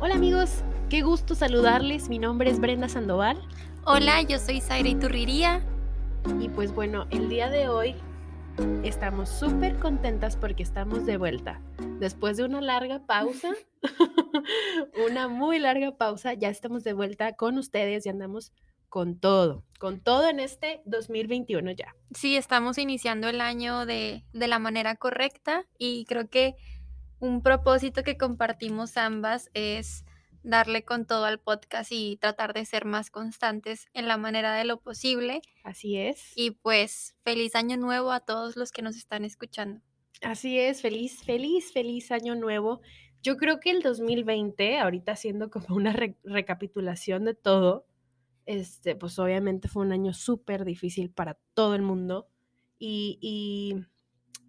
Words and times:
Hola 0.00 0.16
amigos, 0.16 0.64
qué 0.90 1.02
gusto 1.02 1.34
saludarles. 1.34 2.08
Mi 2.08 2.18
nombre 2.18 2.50
es 2.50 2.58
Brenda 2.58 2.88
Sandoval. 2.88 3.40
Hola, 3.84 4.22
yo 4.22 4.38
soy 4.38 4.60
Zaira 4.60 4.88
Iturriría. 4.88 5.62
Y 6.40 6.48
pues 6.48 6.74
bueno, 6.74 7.06
el 7.10 7.28
día 7.28 7.48
de 7.48 7.68
hoy 7.68 7.94
estamos 8.82 9.28
súper 9.28 9.78
contentas 9.78 10.36
porque 10.36 10.64
estamos 10.64 11.06
de 11.06 11.16
vuelta. 11.16 11.60
Después 12.00 12.36
de 12.36 12.44
una 12.44 12.60
larga 12.60 13.06
pausa, 13.06 13.52
una 15.08 15.28
muy 15.28 15.60
larga 15.60 15.96
pausa, 15.96 16.34
ya 16.34 16.48
estamos 16.48 16.82
de 16.82 16.92
vuelta 16.92 17.34
con 17.34 17.56
ustedes 17.56 18.04
y 18.04 18.08
andamos 18.08 18.52
con 18.88 19.18
todo, 19.18 19.64
con 19.78 20.00
todo 20.00 20.28
en 20.28 20.40
este 20.40 20.82
2021 20.86 21.70
ya. 21.72 21.94
Sí, 22.14 22.36
estamos 22.36 22.78
iniciando 22.78 23.28
el 23.28 23.40
año 23.40 23.86
de, 23.86 24.24
de 24.32 24.48
la 24.48 24.58
manera 24.58 24.96
correcta 24.96 25.66
y 25.78 26.04
creo 26.04 26.28
que 26.28 26.56
un 27.20 27.42
propósito 27.42 28.02
que 28.02 28.16
compartimos 28.16 28.96
ambas 28.96 29.50
es 29.54 30.04
darle 30.44 30.84
con 30.84 31.06
todo 31.06 31.24
al 31.24 31.40
podcast 31.40 31.90
y 31.90 32.16
tratar 32.18 32.52
de 32.52 32.64
ser 32.64 32.84
más 32.84 33.10
constantes 33.10 33.88
en 33.94 34.06
la 34.06 34.16
manera 34.16 34.54
de 34.54 34.64
lo 34.64 34.80
posible. 34.80 35.40
Así 35.64 35.96
es. 35.96 36.32
Y 36.36 36.52
pues 36.52 37.16
feliz 37.24 37.54
año 37.56 37.76
nuevo 37.76 38.12
a 38.12 38.20
todos 38.20 38.56
los 38.56 38.70
que 38.70 38.82
nos 38.82 38.96
están 38.96 39.24
escuchando. 39.24 39.80
Así 40.22 40.58
es, 40.58 40.82
feliz, 40.82 41.24
feliz, 41.24 41.72
feliz 41.72 42.10
año 42.12 42.34
nuevo. 42.34 42.82
Yo 43.22 43.36
creo 43.36 43.58
que 43.58 43.70
el 43.70 43.80
2020, 43.82 44.78
ahorita 44.78 45.12
haciendo 45.12 45.50
como 45.50 45.74
una 45.74 45.96
recapitulación 46.24 47.24
de 47.24 47.34
todo, 47.34 47.86
este, 48.46 48.94
pues 48.94 49.18
obviamente 49.18 49.68
fue 49.68 49.82
un 49.82 49.92
año 49.92 50.12
súper 50.12 50.66
difícil 50.66 51.10
para 51.10 51.38
todo 51.54 51.74
el 51.74 51.80
mundo 51.80 52.28
y, 52.78 53.18
y 53.22 53.86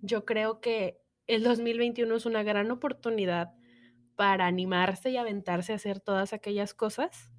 yo 0.01 0.25
creo 0.25 0.59
que 0.59 0.99
el 1.27 1.43
2021 1.43 2.15
es 2.15 2.25
una 2.25 2.43
gran 2.43 2.71
oportunidad 2.71 3.53
para 4.15 4.45
animarse 4.45 5.09
y 5.09 5.17
aventarse 5.17 5.73
a 5.73 5.75
hacer 5.75 5.99
todas 5.99 6.33
aquellas 6.33 6.73
cosas 6.73 7.29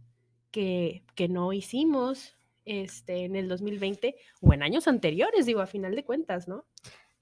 que, 0.50 1.04
que 1.14 1.28
no 1.28 1.52
hicimos 1.52 2.36
este, 2.64 3.24
en 3.24 3.36
el 3.36 3.48
2020 3.48 4.16
o 4.40 4.52
en 4.52 4.62
años 4.62 4.88
anteriores, 4.88 5.46
digo, 5.46 5.60
a 5.60 5.66
final 5.66 5.94
de 5.94 6.04
cuentas, 6.04 6.48
¿no? 6.48 6.66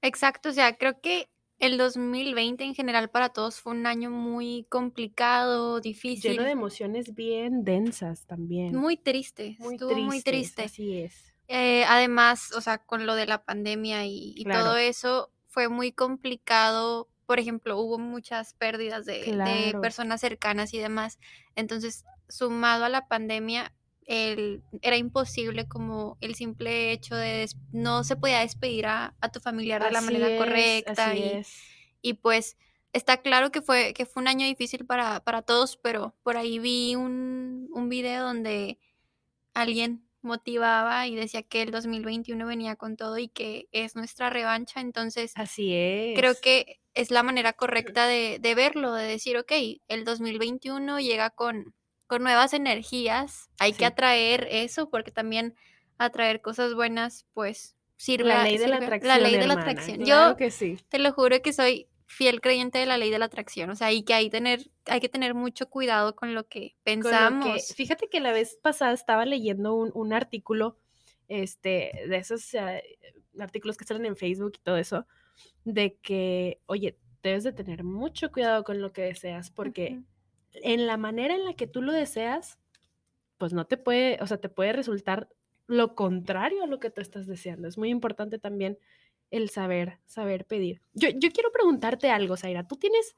Exacto, 0.02 0.48
o 0.48 0.52
sea, 0.52 0.76
creo 0.76 1.00
que 1.00 1.28
el 1.58 1.78
2020 1.78 2.64
en 2.64 2.74
general 2.74 3.10
para 3.10 3.28
todos 3.28 3.60
fue 3.60 3.72
un 3.72 3.86
año 3.86 4.10
muy 4.10 4.66
complicado, 4.68 5.80
difícil. 5.80 6.32
Lleno 6.32 6.44
de 6.44 6.50
emociones 6.50 7.14
bien 7.14 7.64
densas 7.64 8.26
también. 8.26 8.74
Muy 8.74 8.96
triste, 8.96 9.56
muy 9.60 9.74
estuvo 9.74 9.94
muy 9.94 10.20
triste. 10.20 10.62
Así 10.62 10.98
es. 10.98 11.32
Eh, 11.46 11.84
además, 11.84 12.52
o 12.52 12.60
sea, 12.60 12.78
con 12.78 13.06
lo 13.06 13.14
de 13.14 13.26
la 13.26 13.44
pandemia 13.44 14.06
y, 14.06 14.44
todo 14.44 14.76
eso, 14.76 15.30
fue 15.54 15.68
muy 15.68 15.92
complicado. 15.92 17.08
Por 17.26 17.38
ejemplo, 17.38 17.78
hubo 17.78 17.96
muchas 17.96 18.54
pérdidas 18.54 19.06
de, 19.06 19.72
personas 19.80 20.20
cercanas 20.20 20.74
y 20.74 20.78
demás. 20.78 21.18
Entonces, 21.54 22.04
sumado 22.28 22.84
a 22.84 22.88
la 22.88 23.06
pandemia, 23.06 23.72
el, 24.04 24.62
era 24.82 24.96
imposible 24.96 25.66
como 25.66 26.18
el 26.20 26.34
simple 26.34 26.90
hecho 26.90 27.14
de 27.14 27.48
no 27.72 28.02
se 28.02 28.16
podía 28.16 28.40
despedir 28.40 28.86
a, 28.86 29.14
tu 29.32 29.40
familiar 29.40 29.82
de 29.82 29.92
la 29.92 30.00
manera 30.00 30.36
correcta. 30.36 31.14
y, 31.14 31.42
y, 32.02 32.14
pues 32.14 32.58
está 32.92 33.18
claro 33.18 33.52
que 33.52 33.62
fue, 33.62 33.94
que 33.94 34.06
fue 34.06 34.22
un 34.22 34.28
año 34.28 34.46
difícil 34.46 34.84
para, 34.84 35.20
para 35.20 35.42
todos, 35.42 35.76
pero 35.76 36.16
por 36.24 36.36
ahí 36.36 36.58
vi 36.58 36.96
un, 36.96 37.70
un 37.72 37.88
video 37.88 38.24
donde 38.24 38.78
alguien 39.54 40.04
motivaba 40.24 41.06
y 41.06 41.14
decía 41.14 41.42
que 41.42 41.62
el 41.62 41.70
2021 41.70 42.46
venía 42.46 42.76
con 42.76 42.96
todo 42.96 43.18
y 43.18 43.28
que 43.28 43.68
es 43.72 43.96
nuestra 43.96 44.30
revancha. 44.30 44.80
Entonces, 44.80 45.32
así 45.36 45.72
es. 45.74 46.18
Creo 46.18 46.34
que 46.40 46.80
es 46.94 47.10
la 47.10 47.22
manera 47.22 47.52
correcta 47.52 48.06
de, 48.06 48.38
de 48.40 48.54
verlo, 48.54 48.94
de 48.94 49.06
decir, 49.06 49.36
ok, 49.36 49.52
el 49.88 50.04
2021 50.04 51.00
llega 51.00 51.30
con, 51.30 51.74
con 52.06 52.22
nuevas 52.22 52.54
energías, 52.54 53.50
hay 53.58 53.72
que 53.72 53.84
atraer 53.84 54.48
eso 54.50 54.88
porque 54.88 55.10
también 55.10 55.54
atraer 55.98 56.40
cosas 56.40 56.74
buenas, 56.74 57.26
pues 57.32 57.76
sirve. 57.96 58.28
La 58.28 58.44
ley 58.44 58.58
de 58.58 58.68
la 58.68 58.76
atracción. 58.76 59.08
La 59.08 59.18
ley 59.18 59.36
de 59.36 59.46
la 59.46 59.54
atracción. 59.54 60.04
Yo 60.04 60.36
que 60.36 60.50
sí. 60.50 60.78
te 60.88 60.98
lo 60.98 61.12
juro 61.12 61.40
que 61.42 61.52
soy 61.52 61.88
fiel 62.06 62.40
creyente 62.40 62.78
de 62.78 62.86
la 62.86 62.98
ley 62.98 63.10
de 63.10 63.18
la 63.18 63.26
atracción, 63.26 63.70
o 63.70 63.76
sea, 63.76 63.92
y 63.92 64.02
que 64.02 64.14
hay, 64.14 64.30
tener, 64.30 64.70
hay 64.86 65.00
que 65.00 65.08
tener 65.08 65.34
mucho 65.34 65.68
cuidado 65.68 66.14
con 66.14 66.34
lo 66.34 66.46
que 66.46 66.76
pensamos. 66.82 67.74
fíjate 67.74 68.08
que 68.08 68.20
la 68.20 68.32
vez 68.32 68.58
pasada 68.62 68.92
estaba 68.92 69.24
leyendo 69.24 69.74
un, 69.74 70.12
artículo, 70.12 70.78
este, 71.28 72.04
de 72.08 72.16
esos 72.16 72.54
eh, 72.54 72.98
artículos 73.38 73.76
que 73.76 73.84
salen 73.84 74.06
en 74.06 74.16
Facebook 74.16 74.52
y 74.56 74.62
todo 74.62 74.76
eso, 74.76 75.06
de 75.64 75.96
que, 75.96 76.60
oye, 76.66 76.98
debes 77.22 77.44
de 77.44 77.52
tener 77.52 77.84
mucho 77.84 78.30
cuidado 78.30 78.64
con 78.64 78.80
lo 78.80 78.92
que 78.92 79.02
deseas, 79.02 79.50
porque 79.50 80.02
en 80.52 80.86
la 80.86 80.96
manera 80.96 81.34
en 81.34 81.44
la 81.44 81.54
que 81.54 81.66
tú 81.66 81.82
lo 81.82 81.92
deseas, 81.92 82.58
pues 83.38 83.52
no 83.52 83.66
te 83.66 83.76
puede, 83.76 84.18
o 84.20 84.26
sea, 84.26 84.38
te 84.38 84.48
puede 84.48 84.72
resultar 84.72 85.28
lo 85.66 85.94
contrario 85.94 86.62
a 86.62 86.66
lo 86.66 86.78
que 86.78 86.90
tú 86.90 87.00
estás 87.00 87.26
deseando. 87.26 87.66
Es 87.66 87.78
muy 87.78 87.88
importante 87.88 88.38
también 88.38 88.78
el 89.30 89.50
saber, 89.50 89.98
saber 90.06 90.46
pedir. 90.46 90.80
Yo, 90.92 91.08
yo 91.10 91.30
quiero 91.30 91.50
preguntarte 91.52 92.10
algo, 92.10 92.36
Zaira. 92.36 92.66
Tú 92.66 92.76
tienes, 92.76 93.16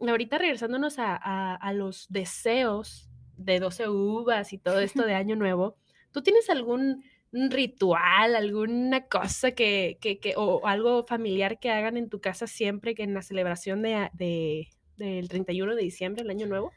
ahorita 0.00 0.38
regresándonos 0.38 0.98
a, 0.98 1.16
a, 1.54 1.72
los 1.72 2.06
deseos 2.08 3.08
de 3.36 3.60
12 3.60 3.88
uvas 3.88 4.52
y 4.52 4.58
todo 4.58 4.80
esto 4.80 5.02
de 5.02 5.14
Año 5.14 5.36
Nuevo, 5.36 5.76
¿tú 6.12 6.22
tienes 6.22 6.48
algún 6.50 7.04
ritual, 7.32 8.34
alguna 8.34 9.06
cosa 9.06 9.52
que, 9.52 9.98
que, 10.00 10.18
que, 10.18 10.34
o 10.36 10.66
algo 10.66 11.04
familiar 11.04 11.58
que 11.60 11.70
hagan 11.70 11.96
en 11.96 12.08
tu 12.08 12.20
casa 12.20 12.46
siempre 12.46 12.94
que 12.94 13.02
en 13.02 13.12
la 13.12 13.22
celebración 13.22 13.82
de, 13.82 14.10
de, 14.14 14.68
del 14.96 15.28
31 15.28 15.74
de 15.74 15.82
diciembre, 15.82 16.22
el 16.22 16.30
Año 16.30 16.46
Nuevo? 16.46 16.72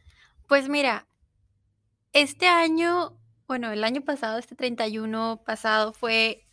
Pues 0.47 0.67
mira, 0.67 1.07
este 2.11 2.47
año, 2.47 3.17
bueno, 3.47 3.71
el 3.71 3.85
año 3.85 4.01
pasado, 4.01 4.37
este 4.37 4.55
31 4.55 5.41
pasado 5.45 5.93
fue 5.93 6.45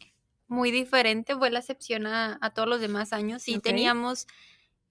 muy 0.49 0.71
diferente, 0.71 1.37
fue 1.37 1.51
la 1.51 1.61
excepción 1.61 2.07
a, 2.07 2.53
todos 2.55 2.69
los 2.69 2.81
demás 2.81 3.13
años. 3.13 3.43
Sí 3.43 3.61
teníamos 3.61 4.27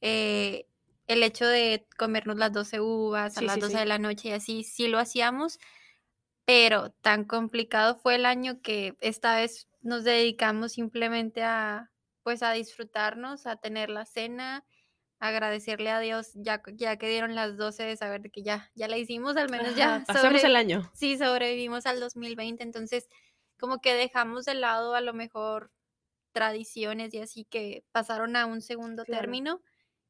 eh, 0.01 0.67
el 1.07 1.23
hecho 1.23 1.45
de 1.45 1.87
comernos 1.97 2.37
las 2.37 2.53
12 2.53 2.79
uvas 2.79 3.37
a 3.37 3.41
las 3.41 3.59
12 3.59 3.77
de 3.77 3.85
la 3.85 3.97
noche 3.97 4.29
y 4.29 4.31
así, 4.31 4.63
sí 4.63 4.87
lo 4.87 4.99
hacíamos, 4.99 5.59
pero 6.45 6.91
tan 7.01 7.25
complicado 7.25 7.97
fue 7.97 8.15
el 8.15 8.25
año 8.25 8.61
que 8.61 8.95
esta 9.01 9.35
vez 9.35 9.67
nos 9.81 10.03
dedicamos 10.03 10.73
simplemente 10.73 11.43
a, 11.43 11.91
pues, 12.23 12.43
a 12.43 12.51
disfrutarnos, 12.51 13.47
a 13.47 13.55
tener 13.55 13.89
la 13.89 14.05
cena, 14.05 14.63
agradecerle 15.19 15.89
a 15.89 15.99
Dios 15.99 16.31
ya, 16.35 16.61
ya 16.73 16.97
que 16.97 17.09
dieron 17.09 17.35
las 17.35 17.57
12 17.57 17.83
de 17.83 17.97
saber 17.97 18.29
que 18.31 18.43
ya, 18.43 18.69
ya 18.75 18.87
la 18.87 18.97
hicimos, 18.97 19.37
al 19.37 19.49
menos 19.49 19.75
ya. 19.75 20.03
Pasamos 20.05 20.43
el 20.43 20.55
año. 20.55 20.91
Sí, 20.93 21.17
sobrevivimos 21.17 21.85
al 21.85 21.99
2020, 21.99 22.61
entonces 22.63 23.09
como 23.59 23.81
que 23.81 23.93
dejamos 23.93 24.45
de 24.45 24.53
lado 24.53 24.95
a 24.95 25.01
lo 25.01 25.13
mejor 25.13 25.71
tradiciones 26.31 27.13
y 27.13 27.19
así 27.19 27.45
que 27.45 27.83
pasaron 27.91 28.35
a 28.35 28.45
un 28.45 28.61
segundo 28.61 29.03
término 29.05 29.61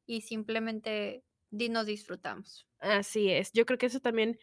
y 0.06 0.22
simplemente 0.22 1.24
nos 1.50 1.86
disfrutamos. 1.86 2.66
Así 2.80 3.30
es, 3.30 3.52
yo 3.52 3.66
creo 3.66 3.78
que 3.78 3.86
eso 3.86 4.00
también 4.00 4.38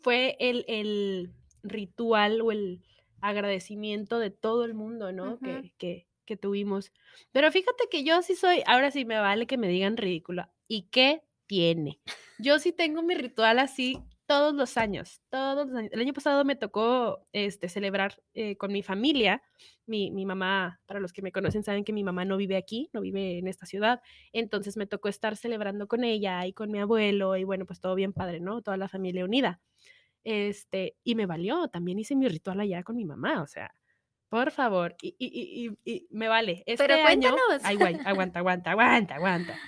fue 0.00 0.36
el, 0.40 1.32
ritual 1.62 2.40
o 2.40 2.50
el 2.50 2.82
agradecimiento 3.20 4.18
de 4.18 4.30
todo 4.30 4.64
el 4.64 4.74
mundo, 4.74 5.12
¿no? 5.12 5.38
que, 5.38 5.72
que, 5.78 6.08
que, 6.24 6.36
tuvimos. 6.36 6.92
Pero 7.30 7.52
fíjate 7.52 7.84
que 7.88 8.02
yo 8.02 8.20
sí 8.22 8.34
soy, 8.34 8.62
ahora 8.66 8.90
sí 8.90 9.04
me 9.04 9.18
vale 9.18 9.46
que 9.46 9.58
me 9.58 9.68
digan 9.68 9.96
ridícula. 9.96 10.52
¿Y 10.66 10.88
qué 10.88 11.22
tiene? 11.46 12.00
Yo 12.38 12.58
sí 12.58 12.72
tengo 12.72 13.02
mi 13.02 13.14
ritual 13.14 13.60
así 13.60 14.02
todos 14.32 14.54
los 14.54 14.78
años, 14.78 15.20
todos 15.28 15.66
los 15.66 15.76
años. 15.76 15.92
El 15.92 16.00
año 16.00 16.14
pasado 16.14 16.42
me 16.42 16.56
tocó 16.56 17.26
este, 17.34 17.68
celebrar 17.68 18.18
eh, 18.32 18.56
con 18.56 18.72
mi 18.72 18.82
familia. 18.82 19.42
Mi, 19.84 20.10
mi, 20.10 20.24
mamá, 20.24 20.80
para 20.86 21.00
los 21.00 21.12
que 21.12 21.20
me 21.20 21.32
conocen, 21.32 21.62
saben 21.62 21.84
que 21.84 21.92
mi 21.92 22.02
mamá 22.02 22.24
no 22.24 22.38
vive 22.38 22.56
aquí, 22.56 22.88
no 22.94 23.02
vive 23.02 23.36
en 23.36 23.46
esta 23.46 23.66
ciudad. 23.66 24.00
Entonces 24.32 24.78
me 24.78 24.86
tocó 24.86 25.10
estar 25.10 25.36
celebrando 25.36 25.86
con 25.86 26.02
ella 26.02 26.46
y 26.46 26.54
con 26.54 26.70
mi 26.70 26.78
abuelo 26.78 27.36
y 27.36 27.44
bueno, 27.44 27.66
pues 27.66 27.78
todo 27.78 27.94
bien 27.94 28.14
padre, 28.14 28.40
¿no? 28.40 28.62
Toda 28.62 28.78
la 28.78 28.88
familia 28.88 29.22
unida. 29.26 29.60
Este, 30.24 30.96
y 31.04 31.14
me 31.14 31.26
valió, 31.26 31.68
también 31.68 31.98
hice 31.98 32.16
mi 32.16 32.26
ritual 32.26 32.60
allá 32.60 32.82
con 32.84 32.96
mi 32.96 33.04
mamá, 33.04 33.42
o 33.42 33.46
sea, 33.46 33.74
por 34.30 34.50
favor, 34.50 34.96
y, 35.02 35.14
y, 35.18 35.66
y, 35.66 35.78
y 35.84 36.06
me 36.08 36.28
vale. 36.28 36.62
Este 36.64 36.86
Pero 36.86 37.02
cuéntanos. 37.02 37.38
ay, 37.64 37.76
guay, 37.76 37.98
aguanta, 38.06 38.38
aguanta, 38.38 38.70
aguanta, 38.70 39.14
aguanta. 39.16 39.58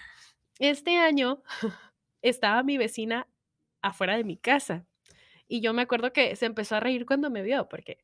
Este 0.59 0.97
año 0.97 1.43
estaba 2.23 2.63
mi 2.63 2.79
vecina 2.79 3.29
afuera 3.85 4.17
de 4.17 4.25
mi 4.25 4.37
casa. 4.37 4.87
Y 5.49 5.61
yo 5.61 5.75
me 5.75 5.83
acuerdo 5.83 6.13
que 6.13 6.37
se 6.37 6.47
empezó 6.47 6.77
a 6.77 6.81
reír 6.81 7.07
cuando 7.07 7.31
me 7.31 7.43
vio, 7.43 7.69
porque 7.69 7.99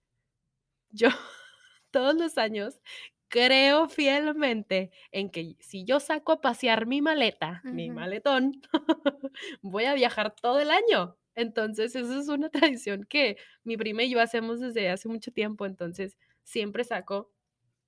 yo 0.90 1.08
todos 1.90 2.14
los 2.16 2.38
años 2.38 2.80
creo 3.28 3.88
fielmente 3.88 4.90
en 5.12 5.30
que 5.30 5.56
si 5.60 5.84
yo 5.84 6.00
saco 6.00 6.32
a 6.32 6.40
pasear 6.40 6.86
mi 6.86 7.02
maleta, 7.02 7.62
mi 7.64 7.90
maletón, 7.90 8.60
voy 9.62 9.84
a 9.84 9.94
viajar 9.94 10.34
todo 10.34 10.60
el 10.60 10.70
año. 10.70 11.16
Entonces, 11.36 11.94
esa 11.96 12.18
es 12.18 12.28
una 12.28 12.50
tradición 12.50 13.04
que 13.04 13.36
mi 13.64 13.76
prima 13.76 14.02
y 14.02 14.10
yo 14.10 14.20
hacemos 14.20 14.60
desde 14.60 14.90
hace 14.90 15.08
mucho 15.08 15.32
tiempo. 15.32 15.64
Entonces, 15.66 16.18
siempre 16.42 16.84
saco 16.84 17.32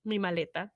mi 0.05 0.19
maleta 0.19 0.75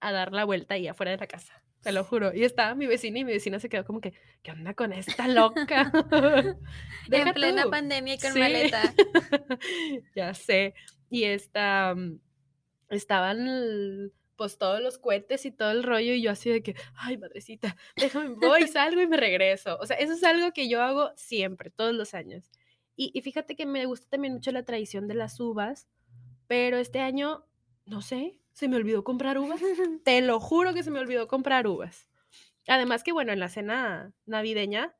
a 0.00 0.12
dar 0.12 0.32
la 0.32 0.44
vuelta 0.44 0.74
ahí 0.74 0.88
afuera 0.88 1.12
de 1.12 1.18
la 1.18 1.26
casa. 1.28 1.62
Te 1.82 1.92
lo 1.92 2.04
juro. 2.04 2.34
Y 2.34 2.44
estaba 2.44 2.74
mi 2.74 2.86
vecina 2.86 3.18
y 3.18 3.24
mi 3.24 3.32
vecina 3.32 3.58
se 3.60 3.68
quedó 3.68 3.84
como 3.84 4.00
que, 4.00 4.12
¿qué 4.42 4.52
onda 4.52 4.74
con 4.74 4.92
esta 4.92 5.28
loca? 5.28 5.92
en 7.10 7.32
plena 7.32 7.68
pandemia 7.70 8.14
y 8.14 8.18
con 8.18 8.38
maleta. 8.38 8.94
ya 10.16 10.34
sé. 10.34 10.74
Y 11.10 11.24
esta, 11.24 11.94
mm, 11.94 12.20
estaban 12.90 14.10
pues 14.36 14.56
todos 14.56 14.80
los 14.80 14.98
cohetes 14.98 15.44
y 15.46 15.50
todo 15.50 15.72
el 15.72 15.82
rollo 15.82 16.12
y 16.12 16.22
yo 16.22 16.30
así 16.30 16.48
de 16.48 16.62
que, 16.62 16.76
ay, 16.94 17.18
madrecita, 17.18 17.76
déjame, 17.96 18.36
voy, 18.36 18.68
salgo 18.68 19.00
y 19.00 19.08
me 19.08 19.16
regreso. 19.16 19.76
O 19.80 19.86
sea, 19.86 19.96
eso 19.96 20.12
es 20.12 20.22
algo 20.22 20.52
que 20.52 20.68
yo 20.68 20.80
hago 20.80 21.10
siempre, 21.16 21.70
todos 21.70 21.92
los 21.92 22.14
años. 22.14 22.48
Y, 22.94 23.10
y 23.14 23.22
fíjate 23.22 23.56
que 23.56 23.66
me 23.66 23.84
gusta 23.86 24.08
también 24.08 24.34
mucho 24.34 24.52
la 24.52 24.64
tradición 24.64 25.08
de 25.08 25.14
las 25.14 25.40
uvas, 25.40 25.88
pero 26.46 26.78
este 26.78 27.00
año, 27.00 27.46
no 27.84 28.00
sé, 28.00 28.38
se 28.58 28.68
me 28.68 28.74
olvidó 28.74 29.04
comprar 29.04 29.38
uvas. 29.38 29.60
Te 30.04 30.20
lo 30.20 30.40
juro 30.40 30.74
que 30.74 30.82
se 30.82 30.90
me 30.90 30.98
olvidó 30.98 31.28
comprar 31.28 31.68
uvas. 31.68 32.08
Además 32.66 33.04
que, 33.04 33.12
bueno, 33.12 33.32
en 33.32 33.38
la 33.38 33.48
cena 33.48 34.12
navideña, 34.26 34.96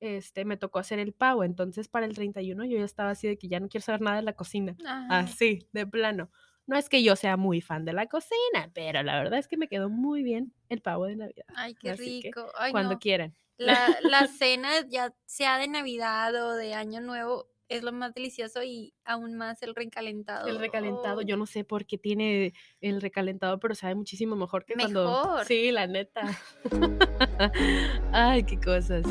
este, 0.00 0.44
me 0.44 0.58
tocó 0.58 0.78
hacer 0.78 0.98
el 0.98 1.14
pavo, 1.14 1.42
entonces 1.42 1.88
para 1.88 2.04
el 2.04 2.14
31 2.14 2.64
yo 2.66 2.78
ya 2.78 2.84
estaba 2.84 3.10
así 3.10 3.26
de 3.26 3.38
que 3.38 3.48
ya 3.48 3.58
no 3.58 3.68
quiero 3.68 3.84
saber 3.84 4.02
nada 4.02 4.18
de 4.18 4.22
la 4.22 4.34
cocina. 4.34 4.76
Así, 5.08 5.66
de 5.72 5.86
plano. 5.86 6.30
No 6.66 6.76
es 6.76 6.90
que 6.90 7.02
yo 7.02 7.16
sea 7.16 7.38
muy 7.38 7.62
fan 7.62 7.86
de 7.86 7.94
la 7.94 8.06
cocina, 8.06 8.70
pero 8.74 9.02
la 9.02 9.16
verdad 9.16 9.38
es 9.38 9.48
que 9.48 9.56
me 9.56 9.66
quedó 9.66 9.88
muy 9.88 10.22
bien 10.22 10.52
el 10.68 10.82
pavo 10.82 11.06
de 11.06 11.16
Navidad. 11.16 11.46
Ay, 11.56 11.74
qué 11.74 11.94
rico. 11.94 12.52
cuando 12.70 12.98
quieran. 12.98 13.34
La, 13.56 13.96
la 14.02 14.26
cena, 14.42 14.86
ya 14.88 15.14
sea 15.24 15.56
de 15.56 15.68
Navidad 15.68 16.34
o 16.34 16.54
de 16.54 16.74
Año 16.74 17.00
Nuevo, 17.00 17.49
es 17.70 17.84
lo 17.84 17.92
más 17.92 18.12
delicioso 18.12 18.62
y 18.64 18.92
aún 19.04 19.36
más 19.36 19.62
el 19.62 19.76
recalentado. 19.76 20.48
El 20.48 20.58
recalentado, 20.58 21.22
yo 21.22 21.36
no 21.36 21.46
sé 21.46 21.64
por 21.64 21.86
qué 21.86 21.96
tiene 21.96 22.52
el 22.80 23.00
recalentado, 23.00 23.60
pero 23.60 23.76
sabe 23.76 23.94
muchísimo 23.94 24.34
mejor 24.34 24.64
que 24.64 24.74
cuando... 24.74 25.44
Sí, 25.44 25.70
la 25.70 25.86
neta. 25.86 26.22
Ay, 28.12 28.42
qué 28.42 28.60
cosas. 28.60 29.06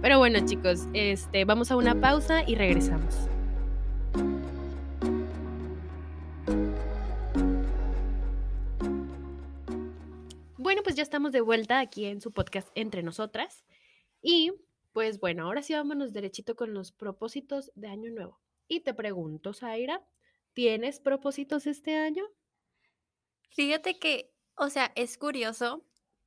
Pero 0.00 0.18
bueno, 0.18 0.38
chicos, 0.46 0.86
este, 0.94 1.44
vamos 1.44 1.72
a 1.72 1.76
una 1.76 2.00
pausa 2.00 2.44
y 2.46 2.54
regresamos. 2.54 3.28
Bueno, 10.56 10.82
pues 10.84 10.94
ya 10.94 11.02
estamos 11.02 11.32
de 11.32 11.40
vuelta 11.40 11.80
aquí 11.80 12.04
en 12.06 12.20
su 12.20 12.30
podcast 12.30 12.68
Entre 12.76 13.02
Nosotras. 13.02 13.64
Y 14.22 14.52
pues 14.94 15.18
bueno, 15.18 15.44
ahora 15.44 15.60
sí 15.60 15.74
vámonos 15.74 16.12
derechito 16.12 16.54
con 16.54 16.72
los 16.72 16.92
propósitos 16.92 17.72
de 17.74 17.88
Año 17.88 18.12
Nuevo. 18.12 18.40
Y 18.68 18.80
te 18.80 18.94
pregunto, 18.94 19.52
Zaira, 19.52 20.00
¿tienes 20.52 21.00
propósitos 21.00 21.66
este 21.66 21.96
año? 21.96 22.24
Fíjate 23.50 23.98
que, 23.98 24.32
o 24.54 24.70
sea, 24.70 24.92
es 24.94 25.18
curioso. 25.18 25.84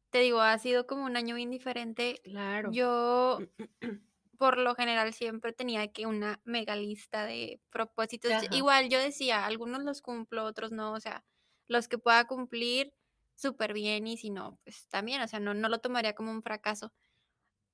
Te 0.10 0.20
digo, 0.20 0.42
ha 0.42 0.60
sido 0.60 0.86
como 0.86 1.06
un 1.06 1.16
año 1.16 1.36
bien 1.36 1.50
diferente. 1.50 2.20
Claro. 2.26 2.70
Yo, 2.74 3.40
por 4.38 4.58
lo 4.58 4.76
general, 4.76 5.14
siempre 5.14 5.54
tenía 5.54 5.94
que 5.94 6.06
una 6.06 6.42
mega 6.44 6.76
lista 6.76 7.26
de 7.26 7.62
propósitos. 7.70 8.34
Igual 8.52 8.90
yo 8.90 9.00
decía, 9.00 9.46
algunos 9.46 9.82
los 9.86 10.02
cumplo, 10.02 10.44
otros 10.44 10.74
no. 10.74 10.92
O 10.92 11.00
sea, 11.00 11.24
los 11.70 11.88
que 11.88 11.98
pueda 11.98 12.28
cumplir, 12.28 12.94
súper 13.34 13.72
bien 13.72 14.08
y 14.08 14.18
si 14.18 14.30
no, 14.30 14.60
pues 14.66 14.90
también, 14.90 15.22
o 15.22 15.28
sea, 15.30 15.40
no, 15.40 15.54
no 15.54 15.70
lo 15.70 15.80
tomaría 15.80 16.16
como 16.16 16.32
un 16.32 16.42
fracaso. 16.42 16.92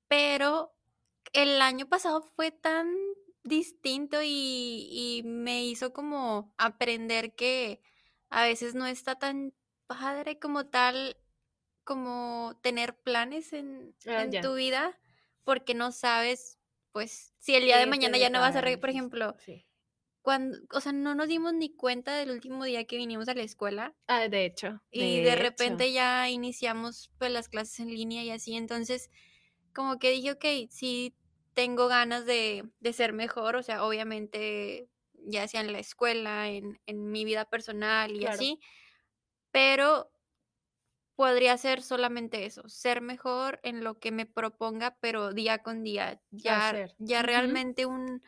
Pero 0.06 0.72
el 1.32 1.60
año 1.62 1.88
pasado 1.88 2.22
fue 2.22 2.50
tan 2.50 2.94
distinto 3.42 4.18
y, 4.22 5.22
me 5.24 5.64
hizo 5.64 5.92
como 5.92 6.52
aprender 6.56 7.34
que 7.34 7.80
a 8.30 8.42
veces 8.44 8.74
no 8.74 8.86
está 8.86 9.16
tan 9.16 9.54
padre 9.86 10.38
como 10.38 10.66
tal, 10.66 11.16
como 11.84 12.58
tener 12.62 12.96
planes 12.96 13.52
en, 13.52 13.94
ah, 14.06 14.24
tu 14.42 14.54
vida, 14.54 14.98
porque 15.44 15.74
no 15.74 15.92
sabes, 15.92 16.58
pues, 16.92 17.34
si 17.38 17.54
el 17.54 17.64
día 17.64 17.78
de 17.78 17.86
mañana 17.86 18.18
ya 18.18 18.30
no 18.30 18.40
vas 18.40 18.56
a 18.56 18.60
reír, 18.60 18.80
por 18.80 18.90
ejemplo, 18.90 19.36
cuando, 20.22 20.58
o 20.72 20.80
sea, 20.80 20.92
no 20.92 21.14
nos 21.14 21.28
dimos 21.28 21.52
ni 21.52 21.68
cuenta 21.76 22.16
del 22.16 22.30
último 22.30 22.64
día 22.64 22.86
que 22.86 22.96
vinimos 22.96 23.28
a 23.28 23.34
la 23.34 23.42
escuela. 23.42 23.94
Ah, 24.06 24.26
de 24.28 24.46
hecho. 24.46 24.80
Y 24.90 25.20
de, 25.20 25.36
repente 25.36 25.92
ya 25.92 26.30
iniciamos 26.30 27.10
pues 27.18 27.30
las 27.30 27.50
clases 27.50 27.80
en 27.80 27.88
línea 27.88 28.24
y 28.24 28.30
así, 28.30 28.54
entonces 28.54 29.10
como 29.74 29.98
que 29.98 30.10
dije, 30.10 30.32
ok, 30.32 30.44
sí 30.70 31.14
tengo 31.54 31.88
ganas 31.88 32.26
de, 32.26 32.64
ser 32.92 33.12
mejor, 33.12 33.56
o 33.56 33.62
sea, 33.62 33.84
obviamente 33.84 34.88
ya 35.26 35.48
sea 35.48 35.60
en 35.60 35.72
la 35.72 35.78
escuela, 35.78 36.48
en, 36.48 36.78
mi 36.86 37.24
vida 37.24 37.44
personal 37.44 38.12
y 38.12 38.26
así, 38.26 38.60
pero 39.50 40.10
podría 41.16 41.56
ser 41.56 41.82
solamente 41.82 42.44
eso, 42.44 42.68
ser 42.68 43.00
mejor 43.00 43.60
en 43.62 43.84
lo 43.84 43.98
que 43.98 44.10
me 44.10 44.26
proponga, 44.26 44.96
pero 45.00 45.32
día 45.32 45.58
con 45.58 45.82
día, 45.82 46.20
ya, 46.30 46.88
ya 46.98 47.22
realmente 47.22 47.86
un 47.86 48.22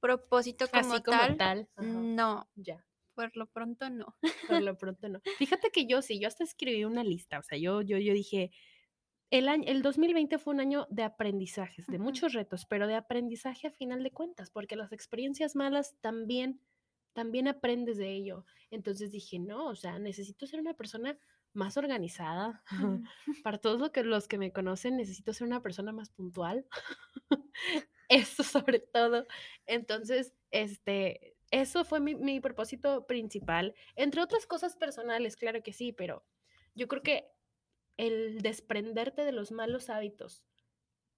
propósito 0.00 0.66
como, 0.68 1.02
tal, 1.02 1.68
no. 1.76 2.48
Ya. 2.54 2.84
Por 3.14 3.36
lo 3.36 3.46
pronto 3.46 3.90
no. 3.90 4.16
Por 4.20 4.22
lo 4.62 4.78
pronto 4.78 5.08
no. 5.08 5.20
Fíjate 5.38 5.70
que 5.70 5.86
yo 5.86 6.02
sí, 6.02 6.20
yo 6.20 6.28
hasta 6.28 6.44
escribí 6.44 6.84
una 6.84 7.02
lista, 7.02 7.40
o 7.40 7.42
sea, 7.42 7.58
yo, 7.58 7.82
yo, 7.82 7.98
yo 7.98 8.12
dije, 8.12 8.52
el, 9.30 9.48
año, 9.48 9.64
el 9.66 9.82
2020 9.82 10.38
fue 10.38 10.54
un 10.54 10.60
año 10.60 10.86
de 10.90 11.02
aprendizajes, 11.02 11.86
de 11.86 11.98
muchos 11.98 12.32
retos, 12.32 12.66
pero 12.66 12.86
de 12.86 12.94
aprendizaje 12.94 13.66
a 13.66 13.72
final 13.72 14.02
de 14.02 14.10
cuentas, 14.10 14.50
porque 14.50 14.76
las 14.76 14.92
experiencias 14.92 15.54
malas 15.54 15.96
también, 16.00 16.60
también 17.12 17.48
aprendes 17.48 17.98
de 17.98 18.12
ello. 18.12 18.44
Entonces 18.70 19.12
dije, 19.12 19.38
no, 19.38 19.66
o 19.68 19.74
sea, 19.74 19.98
necesito 19.98 20.46
ser 20.46 20.60
una 20.60 20.74
persona 20.74 21.18
más 21.52 21.76
organizada. 21.76 22.62
Para 23.44 23.58
todos 23.58 23.78
los 23.78 23.90
que, 23.90 24.02
los 24.02 24.28
que 24.28 24.38
me 24.38 24.52
conocen, 24.52 24.96
necesito 24.96 25.32
ser 25.32 25.46
una 25.46 25.62
persona 25.62 25.92
más 25.92 26.10
puntual. 26.10 26.66
Eso 28.08 28.42
sobre 28.42 28.80
todo. 28.80 29.26
Entonces, 29.66 30.34
este, 30.50 31.36
eso 31.50 31.84
fue 31.84 32.00
mi, 32.00 32.14
mi 32.14 32.40
propósito 32.40 33.06
principal. 33.06 33.74
Entre 33.96 34.22
otras 34.22 34.46
cosas 34.46 34.76
personales, 34.76 35.36
claro 35.36 35.62
que 35.62 35.74
sí, 35.74 35.92
pero 35.92 36.24
yo 36.74 36.88
creo 36.88 37.02
que 37.02 37.30
el 37.98 38.40
desprenderte 38.40 39.24
de 39.24 39.32
los 39.32 39.52
malos 39.52 39.90
hábitos 39.90 40.44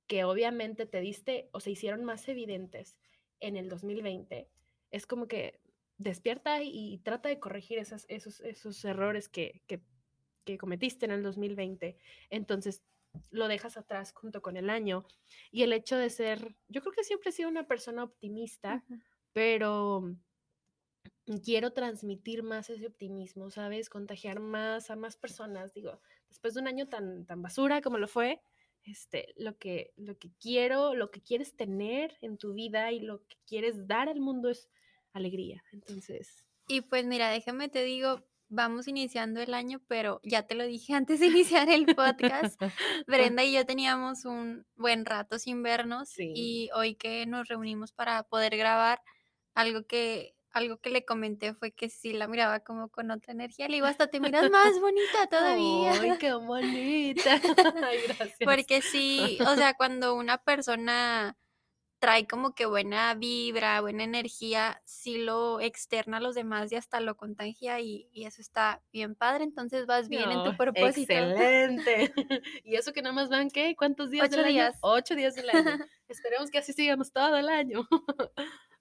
que 0.08 0.24
obviamente 0.24 0.86
te 0.86 1.00
diste 1.00 1.48
o 1.52 1.60
se 1.60 1.70
hicieron 1.70 2.02
más 2.02 2.28
evidentes 2.28 2.98
en 3.38 3.56
el 3.56 3.68
2020, 3.68 4.50
es 4.90 5.06
como 5.06 5.28
que 5.28 5.60
despierta 5.98 6.62
y, 6.64 6.98
trata 7.04 7.28
de 7.28 7.38
corregir 7.38 7.78
esos, 7.78 8.06
esos 8.08 8.84
errores 8.84 9.28
que, 9.28 9.62
que, 9.68 9.80
cometiste 10.58 11.04
en 11.04 11.12
el 11.12 11.22
2020. 11.22 11.96
Entonces, 12.30 12.82
lo 13.30 13.46
dejas 13.46 13.76
atrás 13.76 14.12
junto 14.12 14.42
con 14.42 14.56
el 14.56 14.68
año. 14.68 15.06
Y 15.52 15.62
el 15.62 15.72
hecho 15.72 15.96
de 15.96 16.10
ser, 16.10 16.56
yo 16.66 16.80
creo 16.80 16.92
que 16.92 17.04
siempre 17.04 17.30
he 17.30 17.32
sido 17.32 17.48
una 17.48 17.68
persona 17.68 18.02
optimista, 18.02 18.84
pero 19.32 20.16
quiero 21.44 21.72
transmitir 21.72 22.42
más 22.42 22.68
ese 22.68 22.88
optimismo, 22.88 23.50
¿sabes? 23.50 23.88
Contagiar 23.88 24.40
más 24.40 24.90
a 24.90 24.96
más 24.96 25.16
personas. 25.16 25.72
Digo, 25.72 26.00
después 26.30 26.54
de 26.54 26.60
un 26.60 26.68
año 26.68 26.88
tan, 26.88 27.26
tan 27.26 27.42
basura 27.42 27.82
como 27.82 27.98
lo 27.98 28.08
fue, 28.08 28.40
este, 28.84 29.34
lo 29.36 29.58
que, 29.58 29.92
lo 29.96 30.18
que 30.18 30.30
quiero, 30.40 30.94
lo 30.94 31.10
que 31.10 31.20
quieres 31.20 31.54
tener 31.54 32.16
en 32.22 32.38
tu 32.38 32.54
vida 32.54 32.92
y 32.92 33.00
lo 33.00 33.26
que 33.26 33.36
quieres 33.46 33.86
dar 33.86 34.08
al 34.08 34.20
mundo 34.20 34.48
es 34.48 34.70
alegría. 35.12 35.62
Entonces. 35.72 36.46
Y 36.68 36.82
pues 36.82 37.04
mira, 37.04 37.30
déjame 37.30 37.68
te 37.68 37.84
digo, 37.84 38.24
vamos 38.48 38.88
iniciando 38.88 39.40
el 39.40 39.54
año, 39.54 39.80
pero 39.86 40.20
ya 40.24 40.46
te 40.46 40.54
lo 40.54 40.64
dije 40.64 40.94
antes 40.94 41.20
de 41.20 41.26
iniciar 41.60 41.68
el 41.68 41.86
podcast. 41.94 42.60
Brenda 43.06 43.44
y 43.44 43.52
yo 43.52 43.66
teníamos 43.66 44.24
un 44.24 44.66
buen 44.76 45.04
rato 45.04 45.38
sin 45.38 45.62
vernos 45.62 46.14
y 46.18 46.70
hoy 46.74 46.94
que 46.94 47.26
nos 47.26 47.48
reunimos 47.48 47.92
para 47.92 48.22
poder 48.24 48.56
grabar, 48.56 49.00
algo 49.54 49.84
que 49.84 50.34
algo 50.52 50.78
que 50.78 50.90
le 50.90 51.04
comenté 51.04 51.54
fue 51.54 51.72
que 51.72 51.88
sí 51.88 52.12
la 52.12 52.26
miraba 52.26 52.60
como 52.60 52.88
con 52.88 53.10
otra 53.10 53.32
energía. 53.32 53.68
Le 53.68 53.76
digo, 53.76 53.86
hasta 53.86 54.08
te 54.08 54.20
miras 54.20 54.50
más 54.50 54.78
bonita 54.80 55.26
todavía. 55.28 55.92
¡Ay, 55.92 56.18
qué 56.18 56.32
bonita! 56.34 57.40
Ay, 57.84 57.98
gracias. 58.06 58.38
Porque 58.44 58.82
sí, 58.82 59.38
o 59.46 59.54
sea, 59.56 59.74
cuando 59.74 60.14
una 60.14 60.38
persona 60.38 61.36
trae 62.00 62.26
como 62.26 62.54
que 62.54 62.64
buena 62.64 63.14
vibra, 63.14 63.80
buena 63.82 64.04
energía, 64.04 64.80
sí 64.86 65.18
lo 65.18 65.60
externa 65.60 66.16
a 66.16 66.20
los 66.20 66.34
demás 66.34 66.72
y 66.72 66.76
hasta 66.76 66.98
lo 66.98 67.16
contagia 67.16 67.78
y, 67.80 68.08
eso 68.14 68.40
está 68.40 68.82
bien 68.90 69.14
padre, 69.14 69.44
entonces 69.44 69.86
vas 69.86 70.08
bien 70.08 70.32
en 70.32 70.42
tu 70.42 70.56
propósito. 70.56 71.12
Excelente. 71.12 72.12
y 72.64 72.74
eso 72.76 72.92
que 72.92 73.02
nada 73.02 73.14
más 73.14 73.28
van, 73.28 73.50
¿qué? 73.50 73.76
¿Cuántos 73.76 74.10
días 74.10 74.30
Ocho 74.32 74.42
días. 74.42 74.78
Ocho 74.80 75.14
días 75.14 75.34
del 75.34 75.50
año. 75.50 75.78
Esperemos 76.08 76.50
que 76.50 76.58
así 76.58 76.72
sigamos 76.72 77.12
todo 77.12 77.36
el 77.36 77.48
año. 77.48 77.86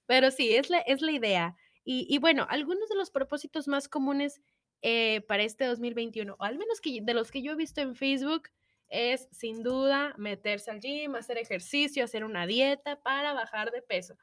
Pero 0.10 0.32
sí, 0.32 0.56
es 0.56 0.72
la, 0.72 0.80
es 0.80 1.04
la 1.04 1.12
idea. 1.12 1.56
Y, 1.86 2.18
bueno, 2.18 2.48
algunos 2.50 2.89
de 2.89 2.96
los 2.96 3.12
propósitos 3.12 3.68
más 3.68 3.88
comunes 3.88 4.42
eh, 4.82 5.22
para 5.28 5.44
este 5.44 5.66
2021, 5.66 6.36
o 6.38 6.44
al 6.44 6.58
menos 6.58 6.82
que, 6.82 7.00
de 7.00 7.13
los 7.13 7.30
que 7.30 7.44
yo 7.44 7.51
he 7.51 7.56
visto 7.56 7.82
en 7.82 7.96
Facebook, 7.96 8.50
es 8.88 9.28
sin 9.32 9.62
duda 9.62 10.16
meterse 10.18 10.72
al 10.72 10.80
gym, 10.80 11.13
hacer 11.13 11.38
ejercicio, 11.38 12.04
hacer 12.04 12.24
una 12.24 12.48
dieta 12.48 13.00
para 13.04 13.34
bajar 13.34 13.70
de 13.70 13.84
peso. 13.84 14.16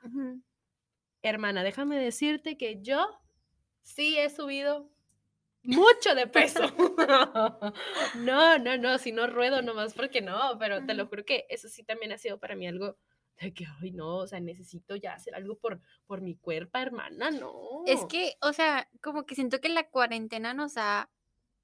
Hermana, 1.23 1.63
déjame 1.63 2.01
decirte 2.01 2.57
que 2.57 2.81
yo 2.83 3.07
sí 3.83 4.19
he 4.19 4.29
subido 4.29 4.91
mucho 5.63 6.17
de 6.17 6.27
peso. 6.27 6.63
no, 8.17 8.59
no, 8.59 8.77
no, 8.77 8.99
si 8.99 9.13
no 9.13 9.29
ruedo 9.29 9.63
nomás 9.63 9.95
porque 9.95 10.21
no, 10.21 10.57
pero 10.59 10.85
te 10.85 10.95
lo 10.95 11.07
juro 11.07 11.25
que 11.25 11.47
eso 11.49 11.69
sí 11.69 11.85
también 11.85 12.11
ha 12.11 12.19
sido 12.19 12.41
para 12.41 12.57
mí 12.57 12.67
algo 12.67 12.99
de 13.41 13.53
que, 13.53 13.67
ay, 13.81 13.91
no, 13.93 14.19
o 14.19 14.27
sea, 14.27 14.41
necesito 14.41 14.97
ya 14.97 15.15
hacer 15.15 15.35
algo 15.35 15.57
por, 15.57 15.81
por 16.07 16.21
mi 16.21 16.37
cuerpo, 16.37 16.79
hermana, 16.79 17.31
no. 17.31 17.83
Es 17.87 18.05
que, 18.07 18.37
o 18.41 18.53
sea, 18.53 18.89
como 19.01 19.27
que 19.27 19.35
siento 19.35 19.61
que 19.61 19.69
la 19.69 19.89
cuarentena 19.89 20.55
nos 20.55 20.77
ha 20.77 21.11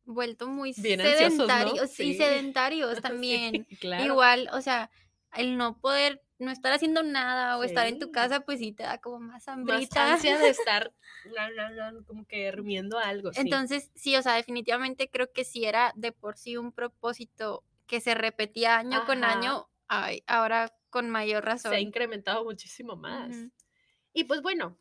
vuelto 0.05 0.49
muy 0.49 0.75
sedentarios 0.75 1.99
y 2.01 2.15
sedentarios 2.19 3.01
también. 3.01 3.67
Igual, 4.05 4.49
o 4.53 4.61
sea, 4.61 4.91
el 5.35 5.57
no 5.57 5.79
poder 5.79 6.23
no 6.39 6.51
estar 6.51 6.73
haciendo 6.73 7.03
nada 7.03 7.57
o 7.57 7.63
estar 7.63 7.87
en 7.87 7.99
tu 7.99 8.11
casa, 8.11 8.41
pues 8.41 8.59
sí 8.59 8.73
te 8.73 8.83
da 8.83 8.99
como 8.99 9.21
más 9.21 9.47
hambrita. 9.49 10.09
Más 10.09 10.23
de 10.23 10.29
estar 10.49 10.93
como 12.07 12.27
que 12.27 12.51
durmiendo 12.51 12.99
algo. 12.99 13.31
Entonces, 13.37 13.91
sí, 13.95 14.17
o 14.17 14.23
sea, 14.23 14.35
definitivamente 14.35 15.09
creo 15.09 15.33
que 15.33 15.45
si 15.45 15.65
era 15.65 15.93
de 15.95 16.13
por 16.13 16.37
sí 16.37 16.57
un 16.57 16.73
propósito 16.73 17.65
que 17.87 18.01
se 18.01 18.15
repetía 18.15 18.79
año 18.79 19.05
con 19.07 19.23
año, 19.23 19.69
ay, 19.93 20.25
ahora 20.27 20.75
con 20.89 21.11
mayor 21.11 21.45
razón. 21.45 21.71
Se 21.71 21.77
ha 21.77 21.81
incrementado 21.81 22.45
muchísimo 22.45 22.97
más. 22.97 23.37
Y 24.15 24.25
pues 24.25 24.41
bueno, 24.41 24.79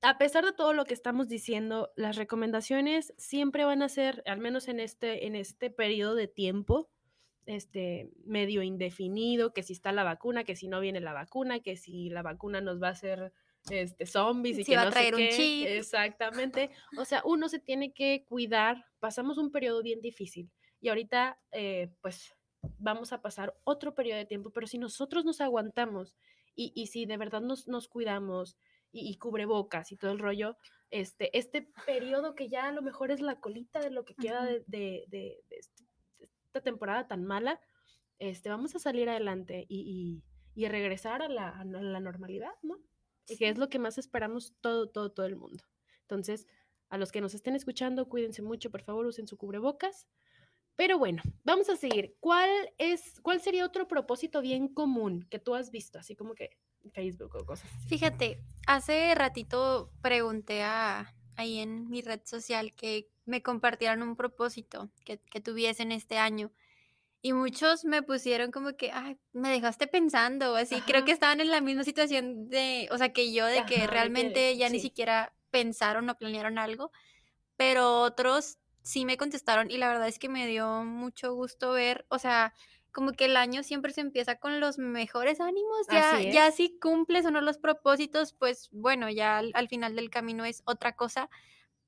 a 0.00 0.16
pesar 0.16 0.44
de 0.44 0.52
todo 0.52 0.72
lo 0.72 0.84
que 0.84 0.94
estamos 0.94 1.28
diciendo, 1.28 1.92
las 1.96 2.16
recomendaciones 2.16 3.12
siempre 3.18 3.64
van 3.64 3.82
a 3.82 3.88
ser, 3.88 4.22
al 4.26 4.38
menos 4.38 4.68
en 4.68 4.78
este, 4.78 5.26
en 5.26 5.34
este 5.34 5.70
periodo 5.70 6.14
de 6.14 6.28
tiempo, 6.28 6.88
este 7.46 8.10
medio 8.24 8.62
indefinido, 8.62 9.52
que 9.52 9.64
si 9.64 9.72
está 9.72 9.90
la 9.90 10.04
vacuna, 10.04 10.44
que 10.44 10.54
si 10.54 10.68
no 10.68 10.80
viene 10.80 11.00
la 11.00 11.12
vacuna, 11.12 11.60
que 11.60 11.76
si 11.76 12.08
la 12.10 12.22
vacuna 12.22 12.60
nos 12.60 12.80
va 12.80 12.88
a 12.88 12.92
hacer 12.92 13.32
este 13.70 14.06
zombies 14.06 14.58
y 14.58 14.64
que 14.64 14.76
va 14.76 14.82
a 14.82 14.90
traer 14.90 15.14
un 15.14 15.28
chip. 15.30 15.66
Exactamente. 15.66 16.70
O 16.96 17.04
sea, 17.04 17.22
uno 17.24 17.48
se 17.48 17.58
tiene 17.58 17.92
que 17.92 18.24
cuidar. 18.28 18.86
Pasamos 19.00 19.36
un 19.36 19.50
periodo 19.50 19.82
bien 19.82 20.00
difícil 20.00 20.50
y 20.80 20.90
ahorita, 20.90 21.40
eh, 21.50 21.90
pues, 22.02 22.34
vamos 22.78 23.12
a 23.12 23.22
pasar 23.22 23.54
otro 23.64 23.94
periodo 23.94 24.18
de 24.18 24.26
tiempo, 24.26 24.50
pero 24.50 24.66
si 24.66 24.78
nosotros 24.78 25.24
nos 25.24 25.40
aguantamos 25.40 26.16
y, 26.54 26.72
y 26.74 26.88
si 26.88 27.06
de 27.06 27.16
verdad 27.16 27.40
nos, 27.40 27.68
nos 27.68 27.88
cuidamos 27.88 28.56
y, 28.92 29.08
y, 29.08 29.16
cubrebocas 29.16 29.90
y 29.92 29.96
todo 29.96 30.12
el 30.12 30.18
rollo, 30.18 30.56
este, 30.90 31.36
este 31.36 31.68
periodo 31.86 32.34
que 32.34 32.48
ya 32.48 32.68
a 32.68 32.72
lo 32.72 32.82
mejor 32.82 33.10
es 33.10 33.20
la 33.20 33.40
colita 33.40 33.80
de 33.80 33.90
lo 33.90 34.04
que 34.04 34.14
queda 34.14 34.44
de, 34.44 34.62
de, 34.66 35.04
de, 35.08 35.42
de 35.48 35.56
este 35.56 35.84
temporada 36.60 37.06
tan 37.06 37.24
mala, 37.24 37.60
este, 38.18 38.48
vamos 38.48 38.74
a 38.74 38.78
salir 38.78 39.08
adelante 39.08 39.66
y, 39.68 40.22
y, 40.54 40.68
regresar 40.68 41.22
a 41.22 41.28
la, 41.28 41.48
a 41.48 41.64
la, 41.64 42.00
normalidad, 42.00 42.52
¿no? 42.62 42.78
Y 43.28 43.36
que 43.36 43.48
es 43.48 43.58
lo 43.58 43.68
que 43.68 43.78
más 43.78 43.98
esperamos 43.98 44.54
todo, 44.60 44.88
todo, 44.88 45.10
todo 45.10 45.26
el 45.26 45.36
mundo. 45.36 45.64
Entonces, 46.02 46.46
a 46.90 46.98
los 46.98 47.10
que 47.10 47.20
nos 47.20 47.34
estén 47.34 47.56
escuchando, 47.56 48.08
cuídense 48.08 48.42
mucho, 48.42 48.70
por 48.70 48.82
favor, 48.82 49.06
usen 49.06 49.26
su 49.26 49.36
cubrebocas. 49.36 50.06
Pero 50.76 50.98
bueno, 50.98 51.22
vamos 51.44 51.68
a 51.68 51.76
seguir. 51.76 52.16
¿Cuál 52.20 52.50
es, 52.78 53.20
cuál 53.22 53.40
sería 53.40 53.64
otro 53.64 53.86
propósito 53.86 54.40
bien 54.40 54.68
común 54.68 55.26
que 55.30 55.38
tú 55.38 55.54
has 55.54 55.70
visto, 55.70 55.98
así 55.98 56.16
como 56.16 56.34
que 56.34 56.58
Facebook 56.92 57.36
o 57.36 57.46
cosas 57.46 57.70
así? 57.76 57.88
Fíjate, 57.88 58.40
hace 58.66 59.14
ratito 59.14 59.92
pregunté 60.02 60.62
a, 60.62 61.14
ahí 61.36 61.58
en 61.60 61.88
mi 61.88 62.02
red 62.02 62.20
social 62.24 62.74
que 62.74 63.08
me 63.24 63.42
compartieran 63.42 64.02
un 64.02 64.16
propósito 64.16 64.90
que, 65.04 65.18
que 65.30 65.40
tuviesen 65.40 65.92
este 65.92 66.18
año. 66.18 66.52
Y 67.22 67.32
muchos 67.32 67.86
me 67.86 68.02
pusieron 68.02 68.50
como 68.50 68.76
que, 68.76 68.90
ay, 68.92 69.16
me 69.32 69.48
dejaste 69.48 69.86
pensando, 69.86 70.56
así, 70.56 70.82
creo 70.82 71.06
que 71.06 71.12
estaban 71.12 71.40
en 71.40 71.50
la 71.50 71.62
misma 71.62 71.82
situación 71.82 72.50
de, 72.50 72.86
o 72.90 72.98
sea, 72.98 73.14
que 73.14 73.32
yo, 73.32 73.46
de 73.46 73.64
que 73.64 73.86
realmente 73.86 74.54
ya 74.58 74.68
ni 74.68 74.78
siquiera 74.78 75.34
pensaron 75.50 76.10
o 76.10 76.18
planearon 76.18 76.58
algo, 76.58 76.90
pero 77.56 78.02
otros 78.02 78.58
sí 78.84 79.04
me 79.04 79.16
contestaron 79.16 79.70
y 79.70 79.78
la 79.78 79.88
verdad 79.88 80.08
es 80.08 80.18
que 80.18 80.28
me 80.28 80.46
dio 80.46 80.84
mucho 80.84 81.34
gusto 81.34 81.72
ver, 81.72 82.06
o 82.10 82.18
sea, 82.18 82.54
como 82.92 83.12
que 83.12 83.24
el 83.24 83.36
año 83.36 83.64
siempre 83.64 83.92
se 83.92 84.02
empieza 84.02 84.36
con 84.36 84.60
los 84.60 84.78
mejores 84.78 85.40
ánimos, 85.40 85.88
ya, 85.90 86.20
ya 86.20 86.50
si 86.52 86.78
cumples 86.78 87.26
o 87.26 87.32
no 87.32 87.40
los 87.40 87.58
propósitos, 87.58 88.34
pues 88.34 88.68
bueno, 88.72 89.10
ya 89.10 89.38
al 89.38 89.68
final 89.68 89.96
del 89.96 90.10
camino 90.10 90.44
es 90.44 90.62
otra 90.66 90.94
cosa, 90.94 91.28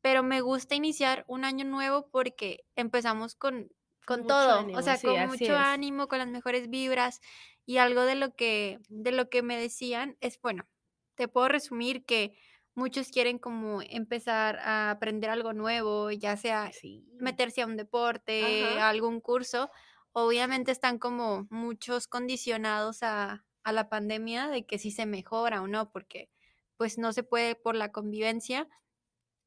pero 0.00 0.22
me 0.22 0.40
gusta 0.40 0.74
iniciar 0.74 1.24
un 1.28 1.44
año 1.44 1.64
nuevo 1.64 2.08
porque 2.10 2.64
empezamos 2.76 3.36
con, 3.36 3.70
con 4.06 4.26
todo, 4.26 4.66
o 4.74 4.82
sea, 4.82 5.00
con 5.02 5.26
mucho 5.26 5.56
ánimo, 5.56 6.08
con 6.08 6.18
las 6.18 6.28
mejores 6.28 6.68
vibras 6.70 7.20
y 7.66 7.78
algo 7.78 8.02
de 8.02 8.14
lo 8.14 8.34
que 8.34 8.80
de 8.88 9.12
lo 9.12 9.28
que 9.28 9.42
me 9.42 9.60
decían 9.60 10.16
es 10.20 10.40
bueno, 10.40 10.66
te 11.14 11.28
puedo 11.28 11.48
resumir 11.48 12.04
que 12.04 12.38
muchos 12.76 13.08
quieren 13.08 13.38
como 13.38 13.82
empezar 13.82 14.60
a 14.60 14.90
aprender 14.90 15.30
algo 15.30 15.52
nuevo, 15.52 16.12
ya 16.12 16.36
sea 16.36 16.70
meterse 17.18 17.62
a 17.62 17.66
un 17.66 17.76
deporte, 17.76 18.64
a 18.78 18.88
algún 18.88 19.20
curso. 19.20 19.70
Obviamente 20.12 20.70
están 20.70 20.98
como 20.98 21.48
muchos 21.50 22.06
condicionados 22.06 23.02
a, 23.02 23.44
a 23.64 23.72
la 23.72 23.88
pandemia 23.88 24.48
de 24.48 24.64
que 24.64 24.78
si 24.78 24.92
se 24.92 25.06
mejora 25.06 25.60
o 25.62 25.66
no, 25.66 25.90
porque 25.90 26.30
pues 26.76 26.98
no 26.98 27.12
se 27.12 27.24
puede 27.24 27.56
por 27.56 27.74
la 27.74 27.90
convivencia, 27.90 28.68